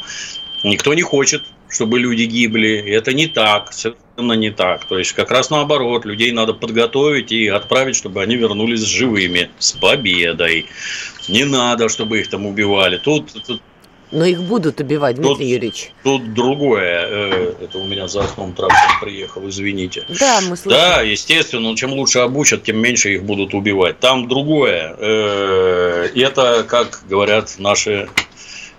[0.63, 2.77] Никто не хочет, чтобы люди гибли.
[2.77, 4.85] Это не так, совершенно не так.
[4.85, 9.73] То есть, как раз наоборот, людей надо подготовить и отправить, чтобы они вернулись живыми, с
[9.73, 10.67] победой.
[11.27, 12.99] Не надо, чтобы их там убивали.
[12.99, 13.63] Тут, тут
[14.11, 15.93] но их будут убивать, Дмитрий тут, Юрьевич.
[16.03, 17.07] Тут другое.
[17.09, 20.05] Э, это у меня за окном трактор приехал, извините.
[20.09, 20.71] Да, мы слышим.
[20.71, 23.99] Да, естественно, чем лучше обучат, тем меньше их будут убивать.
[24.01, 24.95] Там другое.
[24.99, 28.09] Э, это, как говорят наши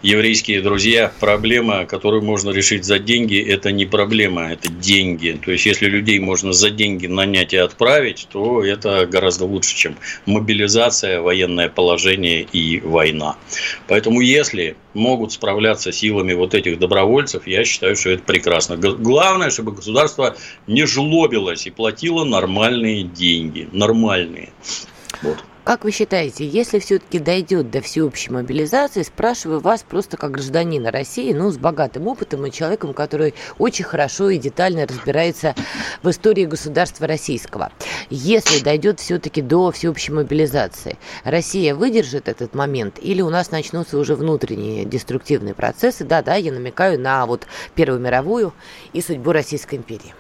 [0.02, 5.40] еврейские друзья, проблема, которую можно решить за деньги, это не проблема, это деньги.
[5.44, 9.96] То есть, если людей можно за деньги нанять и отправить, то это гораздо лучше, чем
[10.26, 13.38] мобилизация, военное положение и война.
[13.88, 18.78] Поэтому, если могут справляться силами вот этих добровольцев, я считаю, что это прекрасно.
[18.78, 20.36] Главное, чтобы государство
[20.68, 23.68] не жлобилось и платило нормальные деньги.
[23.72, 24.50] Нормальные.
[25.22, 25.38] Вот.
[25.68, 31.34] Как вы считаете, если все-таки дойдет до всеобщей мобилизации, спрашиваю вас просто как гражданина России,
[31.34, 35.56] ну, с богатым опытом и человеком, который очень хорошо и детально разбирается
[36.04, 37.74] в истории государства российского.
[38.10, 44.16] Если дойдет все-таки до всеобщей мобилизации, Россия выдержит этот момент или у нас начнутся уже
[44.16, 46.06] внутренние деструктивные процессы?
[46.06, 48.54] Да-да, я намекаю на вот Первую мировую
[48.94, 50.14] и судьбу Российской империи.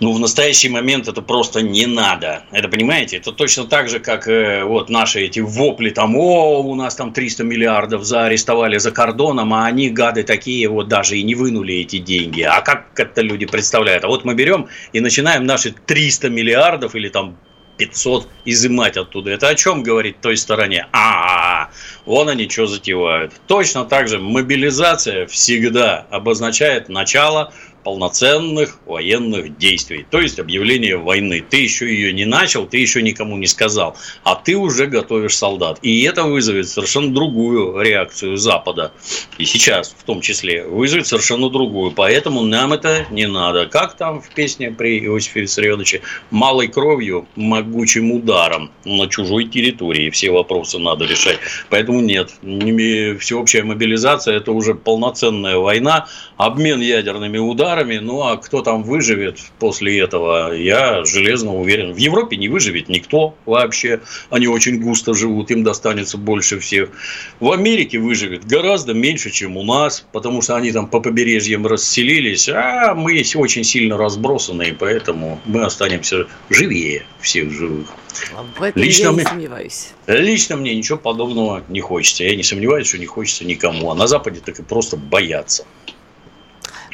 [0.00, 2.44] Ну, в настоящий момент это просто не надо.
[2.52, 6.74] Это, понимаете, это точно так же, как э, вот наши эти вопли там, о, у
[6.74, 11.34] нас там 300 миллиардов заарестовали за кордоном, а они, гады такие, вот даже и не
[11.34, 12.40] вынули эти деньги.
[12.40, 14.04] А как это люди представляют?
[14.04, 17.36] А вот мы берем и начинаем наши 300 миллиардов или там
[17.80, 19.30] 500 изымать оттуда.
[19.30, 20.86] Это о чем говорит той стороне?
[20.92, 21.70] А,
[22.04, 23.32] вон они что затевают.
[23.46, 31.44] Точно так же мобилизация всегда обозначает начало полноценных военных действий, то есть объявление войны.
[31.48, 35.78] Ты еще ее не начал, ты еще никому не сказал, а ты уже готовишь солдат.
[35.82, 38.92] И это вызовет совершенно другую реакцию Запада.
[39.38, 41.92] И сейчас в том числе вызовет совершенно другую.
[41.92, 43.66] Поэтому нам это не надо.
[43.66, 46.02] Как там в песне при Иосифе Виссарионовиче?
[46.30, 50.10] Малой кровью, могучим ударом на чужой территории.
[50.10, 51.38] Все вопросы надо решать.
[51.68, 52.30] Поэтому нет.
[53.20, 56.06] Всеобщая мобилизация– это уже полноценная война.
[56.40, 57.98] Обмен ядерными ударами.
[57.98, 61.92] Ну, а кто там выживет после этого, я железно уверен.
[61.92, 64.00] В Европе не выживет никто вообще.
[64.30, 66.88] Они очень густо живут, им достанется больше всех.
[67.40, 72.48] В Америке выживет гораздо меньше, чем у нас, потому что они там по побережьям расселились,
[72.48, 77.88] а мы очень сильно разбросаны, и поэтому мы останемся живее всех живых.
[78.56, 79.88] В этом лично я не мне, сомневаюсь.
[80.06, 82.24] Лично мне ничего подобного не хочется.
[82.24, 83.90] Я не сомневаюсь, что не хочется никому.
[83.90, 85.66] А на Западе так и просто боятся.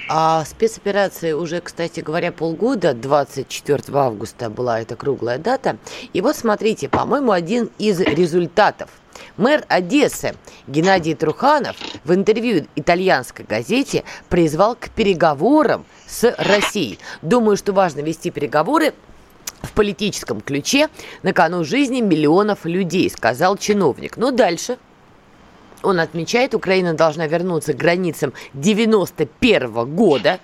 [0.08, 5.78] А спецоперации уже, кстати говоря, полгода, 24 августа была эта круглая дата.
[6.12, 8.88] И вот смотрите, по-моему, один из результатов.
[9.36, 10.36] Мэр Одессы
[10.68, 17.00] Геннадий Труханов в интервью итальянской газете призвал к переговорам с Россией.
[17.22, 18.94] Думаю, что важно вести переговоры
[19.62, 20.88] в политическом ключе
[21.22, 24.16] на кону жизни миллионов людей, сказал чиновник.
[24.16, 24.78] Но дальше
[25.86, 30.40] он отмечает, Украина должна вернуться к границам 91 года,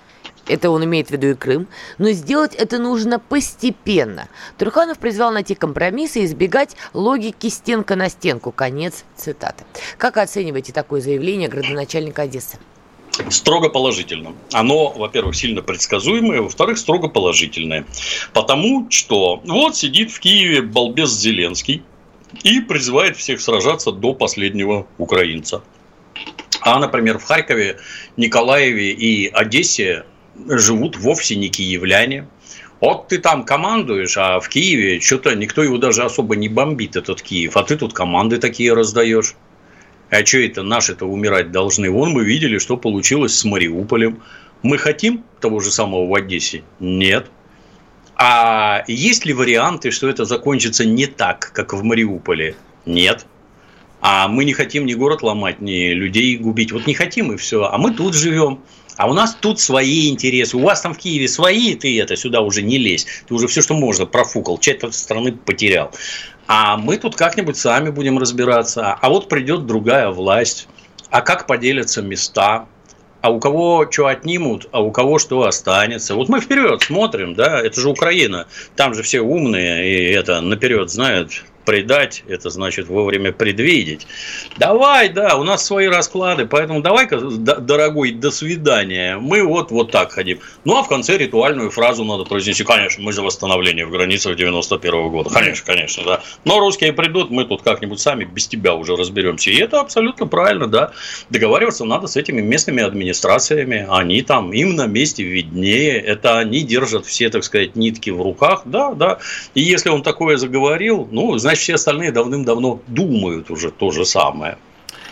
[0.46, 4.28] это он имеет в виду и Крым, но сделать это нужно постепенно.
[4.58, 8.52] Труханов призвал найти компромиссы и избегать логики стенка на стенку.
[8.52, 9.64] Конец цитаты.
[9.98, 12.58] Как оцениваете такое заявление градоначальника Одессы?
[13.28, 14.32] Строго положительно.
[14.52, 17.84] Оно, во-первых, сильно предсказуемое, во-вторых, строго положительное.
[18.32, 21.82] Потому что вот сидит в Киеве балбес Зеленский,
[22.42, 25.62] и призывает всех сражаться до последнего украинца.
[26.60, 27.78] А, например, в Харькове,
[28.16, 30.04] Николаеве и Одессе
[30.46, 32.28] живут вовсе не киевляне.
[32.80, 37.22] Вот ты там командуешь, а в Киеве что-то никто его даже особо не бомбит, этот
[37.22, 37.56] Киев.
[37.56, 39.34] А ты тут команды такие раздаешь.
[40.10, 41.90] А что это наши-то умирать должны?
[41.90, 44.22] Вон мы видели, что получилось с Мариуполем.
[44.62, 46.64] Мы хотим того же самого в Одессе?
[46.80, 47.30] Нет.
[48.24, 52.54] А есть ли варианты, что это закончится не так, как в Мариуполе?
[52.86, 53.26] Нет.
[54.00, 56.70] А мы не хотим ни город ломать, ни людей губить.
[56.70, 57.64] Вот не хотим и все.
[57.64, 58.60] А мы тут живем.
[58.96, 60.56] А у нас тут свои интересы.
[60.56, 63.08] У вас там в Киеве свои, ты это сюда уже не лезь.
[63.26, 64.56] Ты уже все, что можно, профукал.
[64.58, 65.90] Четверть страны потерял.
[66.46, 68.92] А мы тут как-нибудь сами будем разбираться.
[68.92, 70.68] А вот придет другая власть.
[71.10, 72.68] А как поделятся места?
[73.22, 76.14] А у кого что отнимут, а у кого что останется.
[76.14, 80.90] Вот мы вперед смотрим, да, это же Украина, там же все умные и это наперед
[80.90, 84.06] знают, предать, это значит вовремя предвидеть.
[84.58, 89.16] Давай, да, у нас свои расклады, поэтому давай-ка, дорогой, до свидания.
[89.18, 90.40] Мы вот, вот так ходим.
[90.64, 92.64] Ну, а в конце ритуальную фразу надо произнести.
[92.64, 95.30] Конечно, мы за восстановление в границах 91 -го года.
[95.30, 96.22] Конечно, конечно, да.
[96.44, 99.50] Но русские придут, мы тут как-нибудь сами без тебя уже разберемся.
[99.50, 100.92] И это абсолютно правильно, да.
[101.30, 103.86] Договариваться надо с этими местными администрациями.
[103.88, 105.98] Они там, им на месте виднее.
[105.98, 108.62] Это они держат все, так сказать, нитки в руках.
[108.64, 109.18] Да, да.
[109.54, 114.04] И если он такое заговорил, ну, значит, значит, все остальные давным-давно думают уже то же
[114.04, 114.56] самое.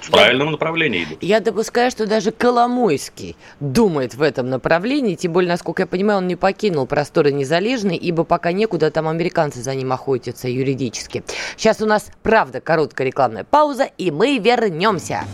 [0.00, 1.22] В правильном я, направлении идут.
[1.22, 6.26] Я допускаю, что даже Коломойский думает в этом направлении, тем более, насколько я понимаю, он
[6.26, 11.22] не покинул просторы незалежные, ибо пока некуда там американцы за ним охотятся юридически.
[11.59, 15.24] Сейчас у нас, правда, короткая рекламная пауза, и мы вернемся.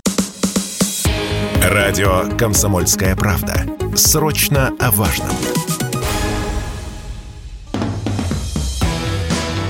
[1.63, 3.65] Радио «Комсомольская правда».
[3.95, 5.31] Срочно о важном.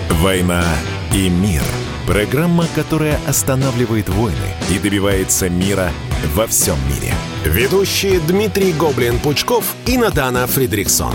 [0.09, 0.63] «Война
[1.13, 1.63] и мир».
[2.05, 4.35] Программа, которая останавливает войны
[4.71, 5.91] и добивается мира
[6.33, 7.13] во всем мире.
[7.43, 11.13] Ведущие Дмитрий Гоблин-Пучков и Натана Фридриксон.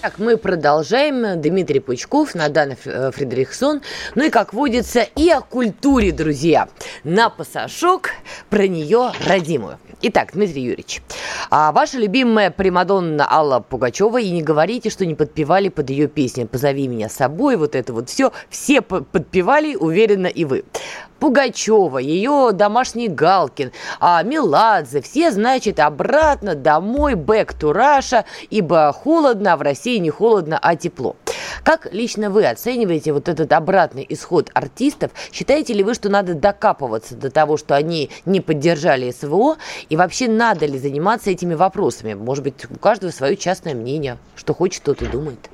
[0.00, 1.40] Так, мы продолжаем.
[1.40, 3.82] Дмитрий Пучков, Надана э, Фредериксон.
[4.14, 6.68] Ну и, как водится, и о культуре, друзья.
[7.04, 8.12] На пасашок
[8.48, 9.78] про нее родимую.
[10.02, 11.02] Итак, Дмитрий Юрьевич,
[11.50, 16.44] а ваша любимая Примадонна Алла Пугачева, и не говорите, что не подпевали под ее песни
[16.44, 18.32] «Позови меня с собой», вот это вот все.
[18.48, 20.64] Все подпевали, уверенно, и вы.
[21.18, 29.52] Пугачева, ее домашний Галкин, а Меладзе, все, значит, обратно домой, back to Russia, ибо холодно,
[29.52, 31.14] а в России не холодно, а тепло.
[31.64, 35.12] Как лично вы оцениваете вот этот обратный исход артистов?
[35.32, 39.56] Считаете ли вы, что надо докапываться до того, что они не поддержали СВО?
[39.88, 42.14] И вообще надо ли заниматься этими вопросами?
[42.14, 45.50] Может быть, у каждого свое частное мнение, что хочет, тот и думает.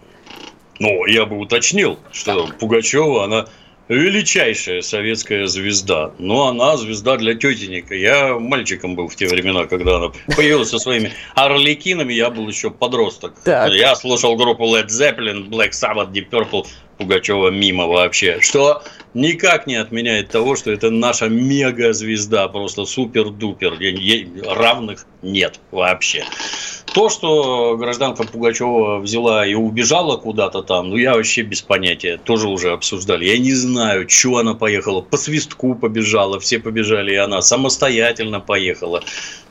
[0.79, 3.47] Ну, я бы уточнил, что Пугачева, она
[3.89, 6.13] величайшая советская звезда.
[6.19, 7.95] Но она звезда для тетенека.
[7.95, 12.13] Я мальчиком был в те времена, когда она появилась со своими орликинами.
[12.13, 13.35] Я был еще подросток.
[13.45, 13.73] Так.
[13.73, 16.67] Я слушал группу Led Zeppelin, Black Sabbath, Deep Purple,
[16.99, 18.39] Пугачева мимо вообще.
[18.41, 18.83] Что
[19.15, 22.49] никак не отменяет того, что это наша мега-звезда.
[22.49, 23.79] Просто супер-дупер.
[24.45, 26.25] Равных нет вообще.
[26.95, 32.19] То, что гражданка Пугачева взяла и убежала куда-то там, ну, я вообще без понятия.
[32.23, 33.27] Тоже уже обсуждали.
[33.27, 35.03] Я не знаю, что она поехала.
[35.03, 39.03] По свистку побежала, все побежали, и она самостоятельно поехала.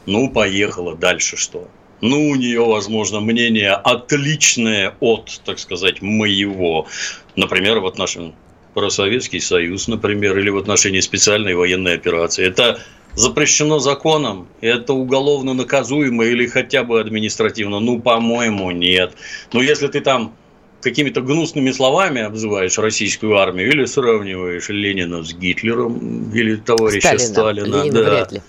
[0.08, 0.96] Ну, поехала.
[0.96, 1.68] Дальше что?
[2.02, 6.88] Ну, у нее, возможно, мнение отличное от, так сказать, моего.
[7.36, 8.34] Например, в отношении
[8.76, 12.46] про Советский Союз, например, или в отношении специальной военной операции.
[12.46, 12.82] Это
[13.14, 14.48] запрещено законом?
[14.60, 17.80] Это уголовно наказуемо или хотя бы административно?
[17.80, 19.14] Ну, по-моему, нет.
[19.54, 20.36] Но если ты там
[20.82, 27.66] какими-то гнусными словами обзываешь российскую армию или сравниваешь Ленина с Гитлером или товарища Сталина, Сталина
[27.66, 28.10] Ленина да.
[28.10, 28.42] вряд ли.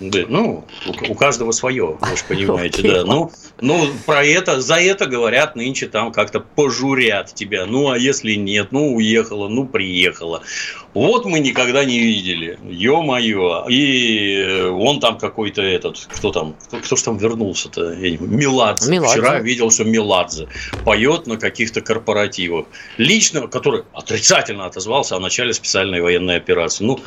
[0.00, 3.04] Да, ну, у, у каждого свое, вы же понимаете, да.
[3.10, 3.30] Ну,
[3.60, 7.66] ну, про это, за это говорят нынче там как-то пожурят тебя.
[7.66, 10.42] Ну, а если нет, ну, уехала, ну, приехала.
[10.94, 13.66] Вот мы никогда не видели, ё-моё.
[13.68, 17.94] И он там какой-то этот, кто там, кто, кто же там вернулся-то?
[17.94, 18.90] Меладзе.
[18.90, 19.20] Меладзе.
[19.20, 20.48] Вчера видел, что Меладзе
[20.84, 22.66] поет на каких-то корпоративах.
[22.96, 26.84] Лично, который отрицательно отозвался о начале специальной военной операции.
[26.84, 27.00] Ну,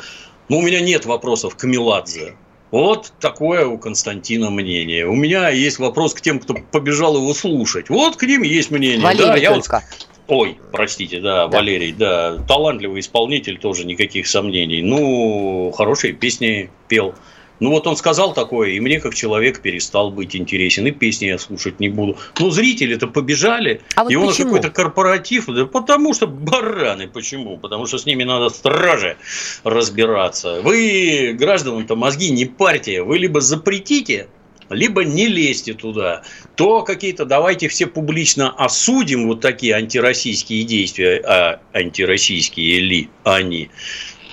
[0.48, 2.34] ну, у меня нет вопросов к Меладзе.
[2.74, 5.06] Вот такое у Константина мнение.
[5.06, 7.88] У меня есть вопрос к тем, кто побежал его слушать.
[7.88, 8.98] Вот к ним есть мнение.
[8.98, 9.84] Валерий да, я только.
[10.26, 10.38] Вот...
[10.40, 14.82] Ой, простите, да, да, Валерий, да, талантливый исполнитель, тоже никаких сомнений.
[14.82, 17.14] Ну, хорошие песни пел.
[17.60, 21.38] Ну вот он сказал такое, и мне как человек перестал быть интересен, и песни я
[21.38, 22.18] слушать не буду.
[22.38, 27.56] Ну зрители-то побежали, а вот и он какой-то корпоратив, да потому что бараны, почему?
[27.58, 29.16] Потому что с ними надо страже
[29.62, 30.60] разбираться.
[30.62, 34.28] Вы, гражданам-то мозги не партия, вы либо запретите,
[34.70, 36.22] либо не лезьте туда,
[36.56, 43.70] то какие-то давайте все публично осудим вот такие антироссийские действия, а антироссийские ли они,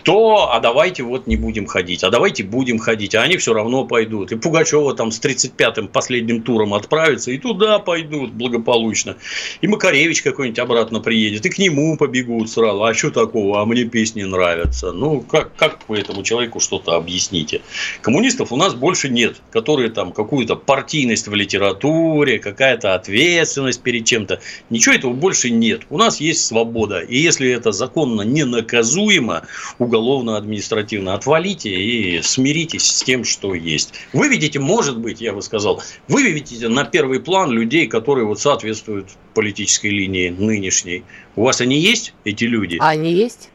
[0.03, 3.85] то, а давайте вот не будем ходить, а давайте будем ходить, а они все равно
[3.85, 4.31] пойдут.
[4.31, 9.17] И Пугачева там с 35-м последним туром отправится, и туда пойдут благополучно.
[9.61, 12.83] И Макаревич какой-нибудь обратно приедет, и к нему побегут сразу.
[12.83, 13.61] А что такого?
[13.61, 14.91] А мне песни нравятся.
[14.91, 17.61] Ну, как, как вы этому человеку что-то объясните?
[18.01, 24.39] Коммунистов у нас больше нет, которые там какую-то партийность в литературе, какая-то ответственность перед чем-то.
[24.69, 25.81] Ничего этого больше нет.
[25.89, 26.99] У нас есть свобода.
[26.99, 29.43] И если это законно не наказуемо,
[29.79, 31.13] у уголовно-административно.
[31.13, 33.93] Отвалите и смиритесь с тем, что есть.
[34.13, 39.87] Выведите, может быть, я бы сказал, выведите на первый план людей, которые вот соответствуют политической
[39.87, 41.03] линии нынешней.
[41.35, 42.77] У вас они есть, эти люди?
[42.79, 43.49] А они есть?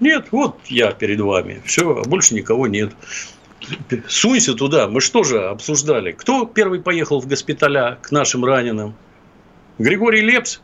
[0.00, 1.60] Нет, вот я перед вами.
[1.66, 2.92] Все, а больше никого нет.
[4.08, 4.88] Сунься туда.
[4.88, 6.12] Мы что же обсуждали?
[6.12, 8.94] Кто первый поехал в госпиталя к нашим раненым?
[9.78, 10.60] Григорий Лепс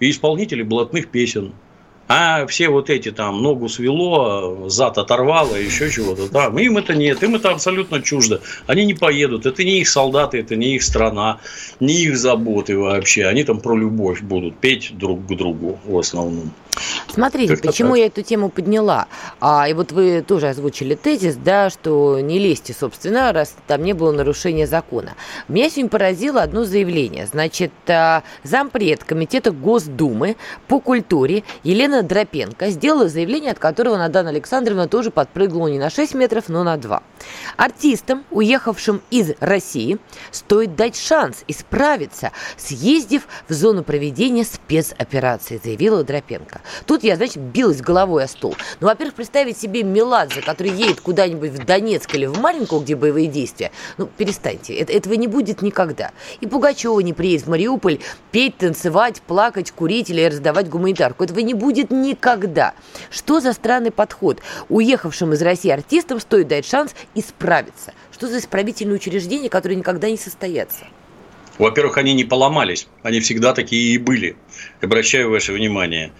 [0.00, 1.52] и исполнители блатных песен.
[2.06, 6.58] А все вот эти там ногу свело, зад оторвало, еще чего-то там.
[6.58, 8.40] Им это нет, им это абсолютно чуждо.
[8.66, 9.46] Они не поедут.
[9.46, 11.40] Это не их солдаты, это не их страна,
[11.80, 13.26] не их заботы вообще.
[13.26, 16.52] Они там про любовь будут петь друг к другу в основном.
[17.08, 17.98] Смотрите, почему так?
[17.98, 19.06] я эту тему подняла.
[19.40, 23.92] А, и вот вы тоже озвучили тезис, да, что не лезьте, собственно, раз там не
[23.92, 25.14] было нарушения закона.
[25.48, 27.26] Меня сегодня поразило одно заявление.
[27.26, 30.36] Значит, а, зампред Комитета Госдумы
[30.66, 35.90] по культуре Елена Елена Дропенко сделала заявление, от которого Надана Александровна тоже подпрыгнула не на
[35.90, 37.02] 6 метров, но на 2.
[37.56, 39.98] Артистам, уехавшим из России,
[40.32, 46.60] стоит дать шанс исправиться, съездив в зону проведения спецоперации, заявила Дропенко.
[46.84, 48.56] Тут я, значит, билась головой о стол.
[48.80, 53.28] Ну, во-первых, представить себе Меладзе, который едет куда-нибудь в Донецк или в Маленькую, где боевые
[53.28, 56.10] действия, ну, перестаньте, это, этого не будет никогда.
[56.40, 58.00] И Пугачева не приедет в Мариуполь
[58.32, 61.22] петь, танцевать, плакать, курить или раздавать гуманитарку.
[61.22, 62.74] Этого не будет никогда.
[63.10, 64.40] Что за странный подход?
[64.68, 67.92] Уехавшим из России артистам стоит дать шанс исправиться.
[68.12, 70.84] Что за исправительные учреждения, которые никогда не состоятся?
[71.58, 72.88] Во-первых, они не поломались.
[73.02, 74.36] Они всегда такие и были.
[74.80, 76.12] Обращаю ваше внимание.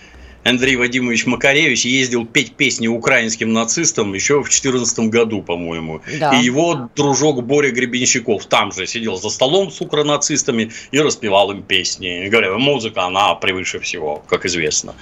[0.45, 6.03] Андрей Вадимович Макаревич ездил петь песни украинским нацистам еще в 2014 году, по-моему.
[6.21, 6.35] Да.
[6.35, 11.63] И его дружок Боря Гребенщиков там же сидел за столом с укронацистами и распевал им
[11.63, 12.27] песни.
[12.27, 14.95] И говоря, музыка, она превыше всего, как известно.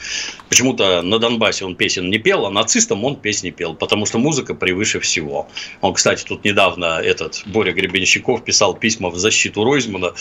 [0.48, 4.54] Почему-то на Донбассе он песен не пел, а нацистам он песни пел, потому что музыка
[4.54, 5.48] превыше всего.
[5.80, 10.12] Он, кстати, тут недавно этот Боря Гребенщиков писал письма в защиту Ройзмана,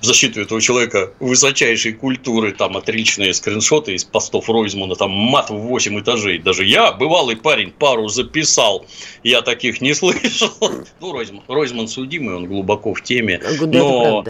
[0.00, 5.50] в защиту этого человека высочайшей культуры, там отличные скриншоты из постов Ройзмана Ройзмана, там мат
[5.50, 6.38] в 8 этажей.
[6.38, 8.86] Даже я, бывалый парень, пару записал.
[9.22, 10.50] Я таких не слышал.
[11.00, 13.40] Ну, Ройзман, Ройзман судимый, он глубоко в теме.
[13.60, 14.24] Но...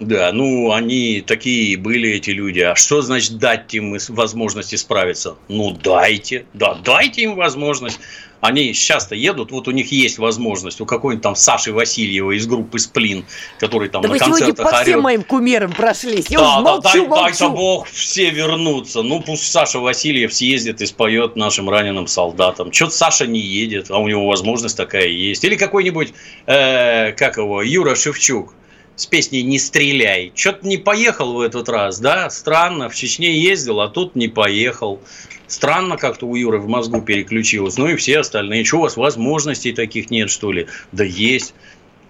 [0.00, 2.60] Да, ну они такие были, эти люди.
[2.60, 5.36] А что значит дать им возможность исправиться?
[5.48, 7.98] Ну дайте, да, дайте им возможность.
[8.40, 12.78] Они часто едут, вот у них есть возможность, у какой-нибудь там Саши Васильева из группы
[12.78, 13.24] Сплин,
[13.58, 16.26] который там да на вы концертах сегодня по всем моим кумирам прошлись.
[16.28, 17.22] Я да, молчу, да, дай, молчу.
[17.22, 19.02] дай-то бог все вернутся.
[19.02, 22.72] Ну, пусть Саша Васильев съездит и споет нашим раненым солдатам.
[22.72, 25.42] Что-то Саша не едет, а у него возможность такая есть.
[25.42, 26.12] Или какой-нибудь,
[26.46, 28.54] э, как его, Юра Шевчук
[28.98, 30.32] с песней «Не стреляй».
[30.34, 32.28] Что-то не поехал в этот раз, да?
[32.30, 35.00] Странно, в Чечне ездил, а тут не поехал.
[35.48, 37.78] Странно как-то у Юры в мозгу переключилось.
[37.78, 38.64] Ну и все остальные.
[38.64, 40.66] Что у вас возможностей таких нет, что ли?
[40.92, 41.54] Да есть.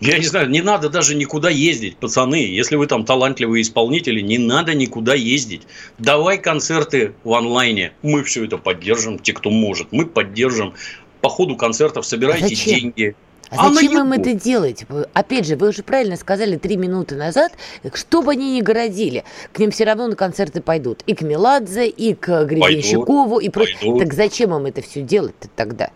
[0.00, 2.46] Я не знаю, не надо даже никуда ездить, пацаны.
[2.46, 5.62] Если вы там талантливые исполнители, не надо никуда ездить.
[5.98, 7.92] Давай концерты в онлайне.
[8.02, 9.88] Мы все это поддержим, те, кто может.
[9.90, 10.74] Мы поддержим.
[11.20, 13.16] По ходу концертов собирайте а деньги.
[13.50, 14.84] А, а зачем им это делать?
[15.14, 17.52] Опять же, вы уже правильно сказали три минуты назад,
[17.94, 21.02] что бы они ни городили, к ним все равно на концерты пойдут.
[21.06, 23.64] И к Меладзе, и к Гребенщикову, и про...
[23.98, 25.90] Так зачем им это все делать-то тогда?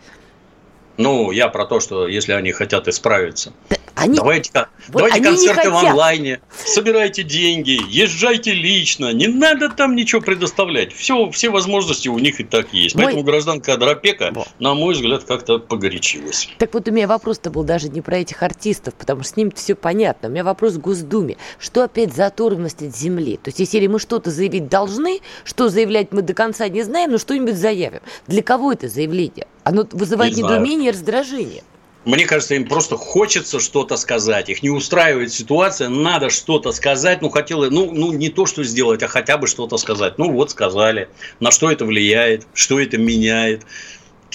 [0.97, 3.53] Ну, я про то, что если они хотят исправиться.
[3.71, 4.17] Да, они...
[4.17, 4.51] Давайте,
[4.89, 10.93] вот давайте они концерты в онлайне, собирайте деньги, езжайте лично, не надо там ничего предоставлять.
[10.93, 12.95] Все, все возможности у них и так есть.
[12.95, 13.05] Мой...
[13.05, 14.47] Поэтому гражданка Дропека, Во.
[14.59, 16.49] на мой взгляд, как-то погорячилась.
[16.59, 19.51] Так вот у меня вопрос-то был даже не про этих артистов, потому что с ним
[19.51, 20.29] все понятно.
[20.29, 21.37] У меня вопрос к Госдуме.
[21.59, 23.37] Что опять за оторванность от земли?
[23.37, 27.19] То есть, если мы что-то заявить должны, что заявлять мы до конца не знаем, но
[27.19, 28.01] что-нибудь заявим.
[28.27, 29.47] Для кого это заявление?
[29.65, 31.63] Оно вызывает не недоумение и раздражение.
[32.05, 34.49] Мне кажется, им просто хочется что-то сказать.
[34.49, 37.23] Их не устраивает ситуация, надо что-то сказать.
[37.23, 40.19] Ну, хотела, ну, ну, не то, что сделать, а хотя бы что-то сказать.
[40.19, 41.09] Ну, вот сказали.
[41.39, 43.63] На что это влияет, что это меняет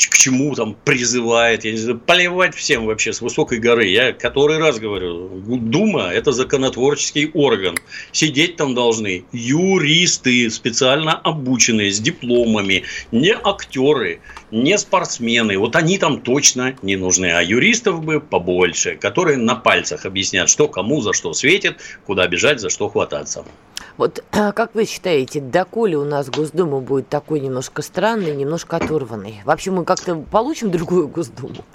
[0.06, 3.88] к чему там призывает, я не знаю, поливать всем вообще с высокой горы.
[3.88, 7.76] Я который раз говорю, Дума– это законотворческий орган.
[8.12, 14.20] Сидеть там должны юристы, специально обученные, с дипломами, не актеры,
[14.52, 15.58] не спортсмены.
[15.58, 17.32] Вот они там точно не нужны.
[17.32, 22.60] А юристов бы побольше, которые на пальцах объяснят, что кому за что светит, куда бежать,
[22.60, 23.45] за что хвататься.
[23.98, 29.41] Вот как вы считаете, доколе у нас Госдума будет такой немножко странный, немножко оторванный?
[29.45, 31.66] Вообще мы как-то получим другую Госдуму?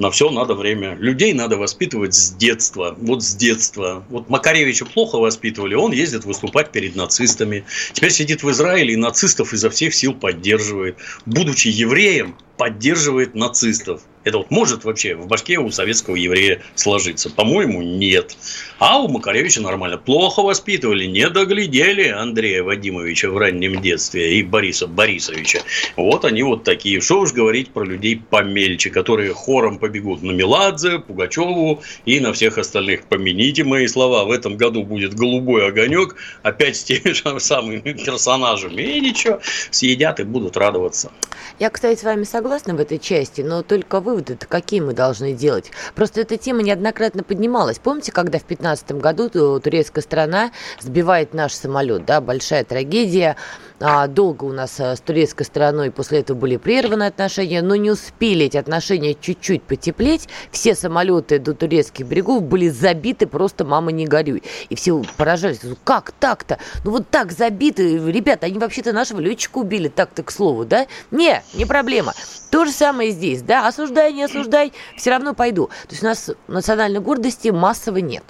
[0.00, 0.96] на все надо время.
[0.96, 2.96] Людей надо воспитывать с детства.
[2.98, 4.02] Вот с детства.
[4.08, 7.64] Вот Макаревича плохо воспитывали, он ездит выступать перед нацистами.
[7.92, 10.96] Теперь сидит в Израиле и нацистов изо всех сил поддерживает.
[11.26, 14.00] Будучи евреем, поддерживает нацистов.
[14.22, 17.30] Это вот может вообще в башке у советского еврея сложиться?
[17.30, 18.36] По-моему, нет.
[18.78, 19.96] А у Макаревича нормально.
[19.96, 25.60] Плохо воспитывали, не доглядели Андрея Вадимовича в раннем детстве и Бориса Борисовича.
[25.96, 27.00] Вот они вот такие.
[27.00, 32.58] Что уж говорить про людей помельче, которые хором побегут на Меладзе, Пугачеву и на всех
[32.58, 33.04] остальных.
[33.04, 38.82] Помяните мои слова, в этом году будет голубой огонек, опять с теми же самыми персонажами.
[38.82, 39.40] И ничего,
[39.70, 41.10] съедят и будут радоваться.
[41.58, 45.32] Я, кстати, с вами согласна в этой части, но только вы выводы-то какие мы должны
[45.32, 45.70] делать?
[45.94, 47.78] Просто эта тема неоднократно поднималась.
[47.78, 50.50] Помните, когда в 2015 году турецкая страна
[50.80, 53.36] сбивает наш самолет, да, большая трагедия,
[53.80, 58.44] долго у нас э, с турецкой стороной после этого были прерваны отношения, но не успели
[58.44, 60.28] эти отношения чуть-чуть потеплеть.
[60.50, 64.42] Все самолеты до турецких берегов были забиты просто «мама, не горюй».
[64.68, 66.58] И все поражались, как так-то?
[66.84, 70.86] Ну вот так забиты, ребята, они вообще-то нашего летчика убили, так-то к слову, да?
[71.10, 72.12] Не, не проблема.
[72.50, 75.68] То же самое здесь, да, осуждай, не осуждай, все равно пойду.
[75.88, 78.24] То есть у нас национальной гордости массово нет.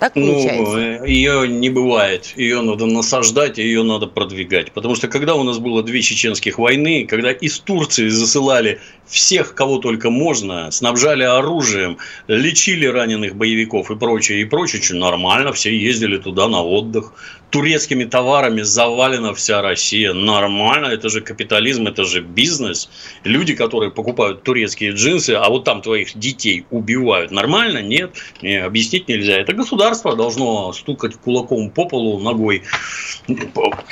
[0.00, 0.98] Так ну, получается?
[1.00, 2.32] Ну, ее не бывает.
[2.34, 4.72] Ее надо насаждать, ее надо продвигать.
[4.72, 9.76] Потому что когда у нас было две чеченских войны, когда из Турции засылали всех, кого
[9.76, 11.98] только можно, снабжали оружием,
[12.28, 17.12] лечили раненых боевиков и прочее, и прочее, нормально, все ездили туда на отдых.
[17.50, 20.12] Турецкими товарами завалена вся Россия.
[20.12, 22.90] Нормально, это же капитализм, это же бизнес.
[23.24, 27.30] Люди, которые покупают турецкие джинсы, а вот там твоих детей убивают.
[27.30, 27.82] Нормально?
[27.82, 28.12] Нет.
[28.42, 29.38] Не, объяснить нельзя.
[29.38, 32.62] Это государство должно стукать кулаком по полу, ногой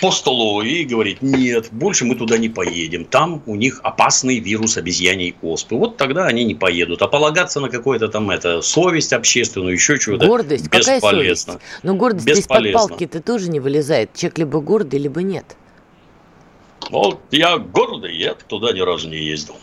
[0.00, 3.04] по столу и говорить, нет, больше мы туда не поедем.
[3.04, 5.76] Там у них опасный вирус обезьян обезьяней оспы.
[5.76, 7.02] Вот тогда они не поедут.
[7.02, 10.64] А полагаться на какую-то там это, совесть общественную, еще чего-то Гордость?
[10.64, 10.92] Бесполезно.
[10.92, 11.48] Какая совесть?
[11.82, 14.10] Ну, гордость из-под палки-то тоже не вылезает.
[14.14, 15.44] Человек либо гордый, либо нет.
[16.90, 19.56] Вот я гордый, я туда ни разу не ездил.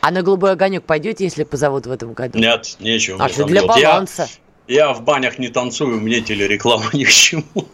[0.00, 2.38] А на голубой огонек пойдете, если позовут в этом году?
[2.38, 3.22] Нет, нечего.
[3.22, 3.82] А что для делать.
[3.82, 4.28] баланса?
[4.66, 7.66] Я, я в банях не танцую, мне телереклама ни к чему.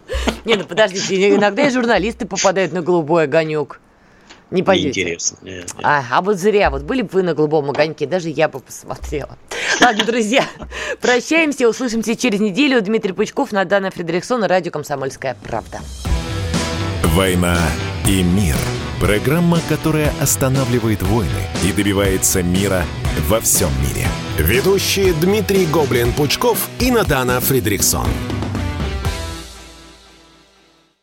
[0.45, 3.81] Не, ну подождите, иногда и журналисты попадают на голубой огонек.
[4.51, 5.01] Не пойдете?
[5.01, 5.39] Неинтересно.
[5.43, 5.75] Нет, нет.
[5.83, 6.71] А, а вот зря.
[6.71, 9.37] Вот были бы вы на голубом огоньке, даже я бы посмотрела.
[9.81, 10.45] Ладно, друзья,
[11.01, 12.81] прощаемся, услышимся через неделю.
[12.81, 15.81] Дмитрий Пучков, Надана Фредериксон, радио «Комсомольская правда».
[17.03, 17.59] «Война
[18.07, 18.57] и мир».
[19.01, 21.31] Программа, которая останавливает войны
[21.63, 22.85] и добивается мира
[23.29, 24.09] во всем мире.
[24.39, 28.07] Ведущие Дмитрий Гоблин-Пучков и Надана Фредериксон.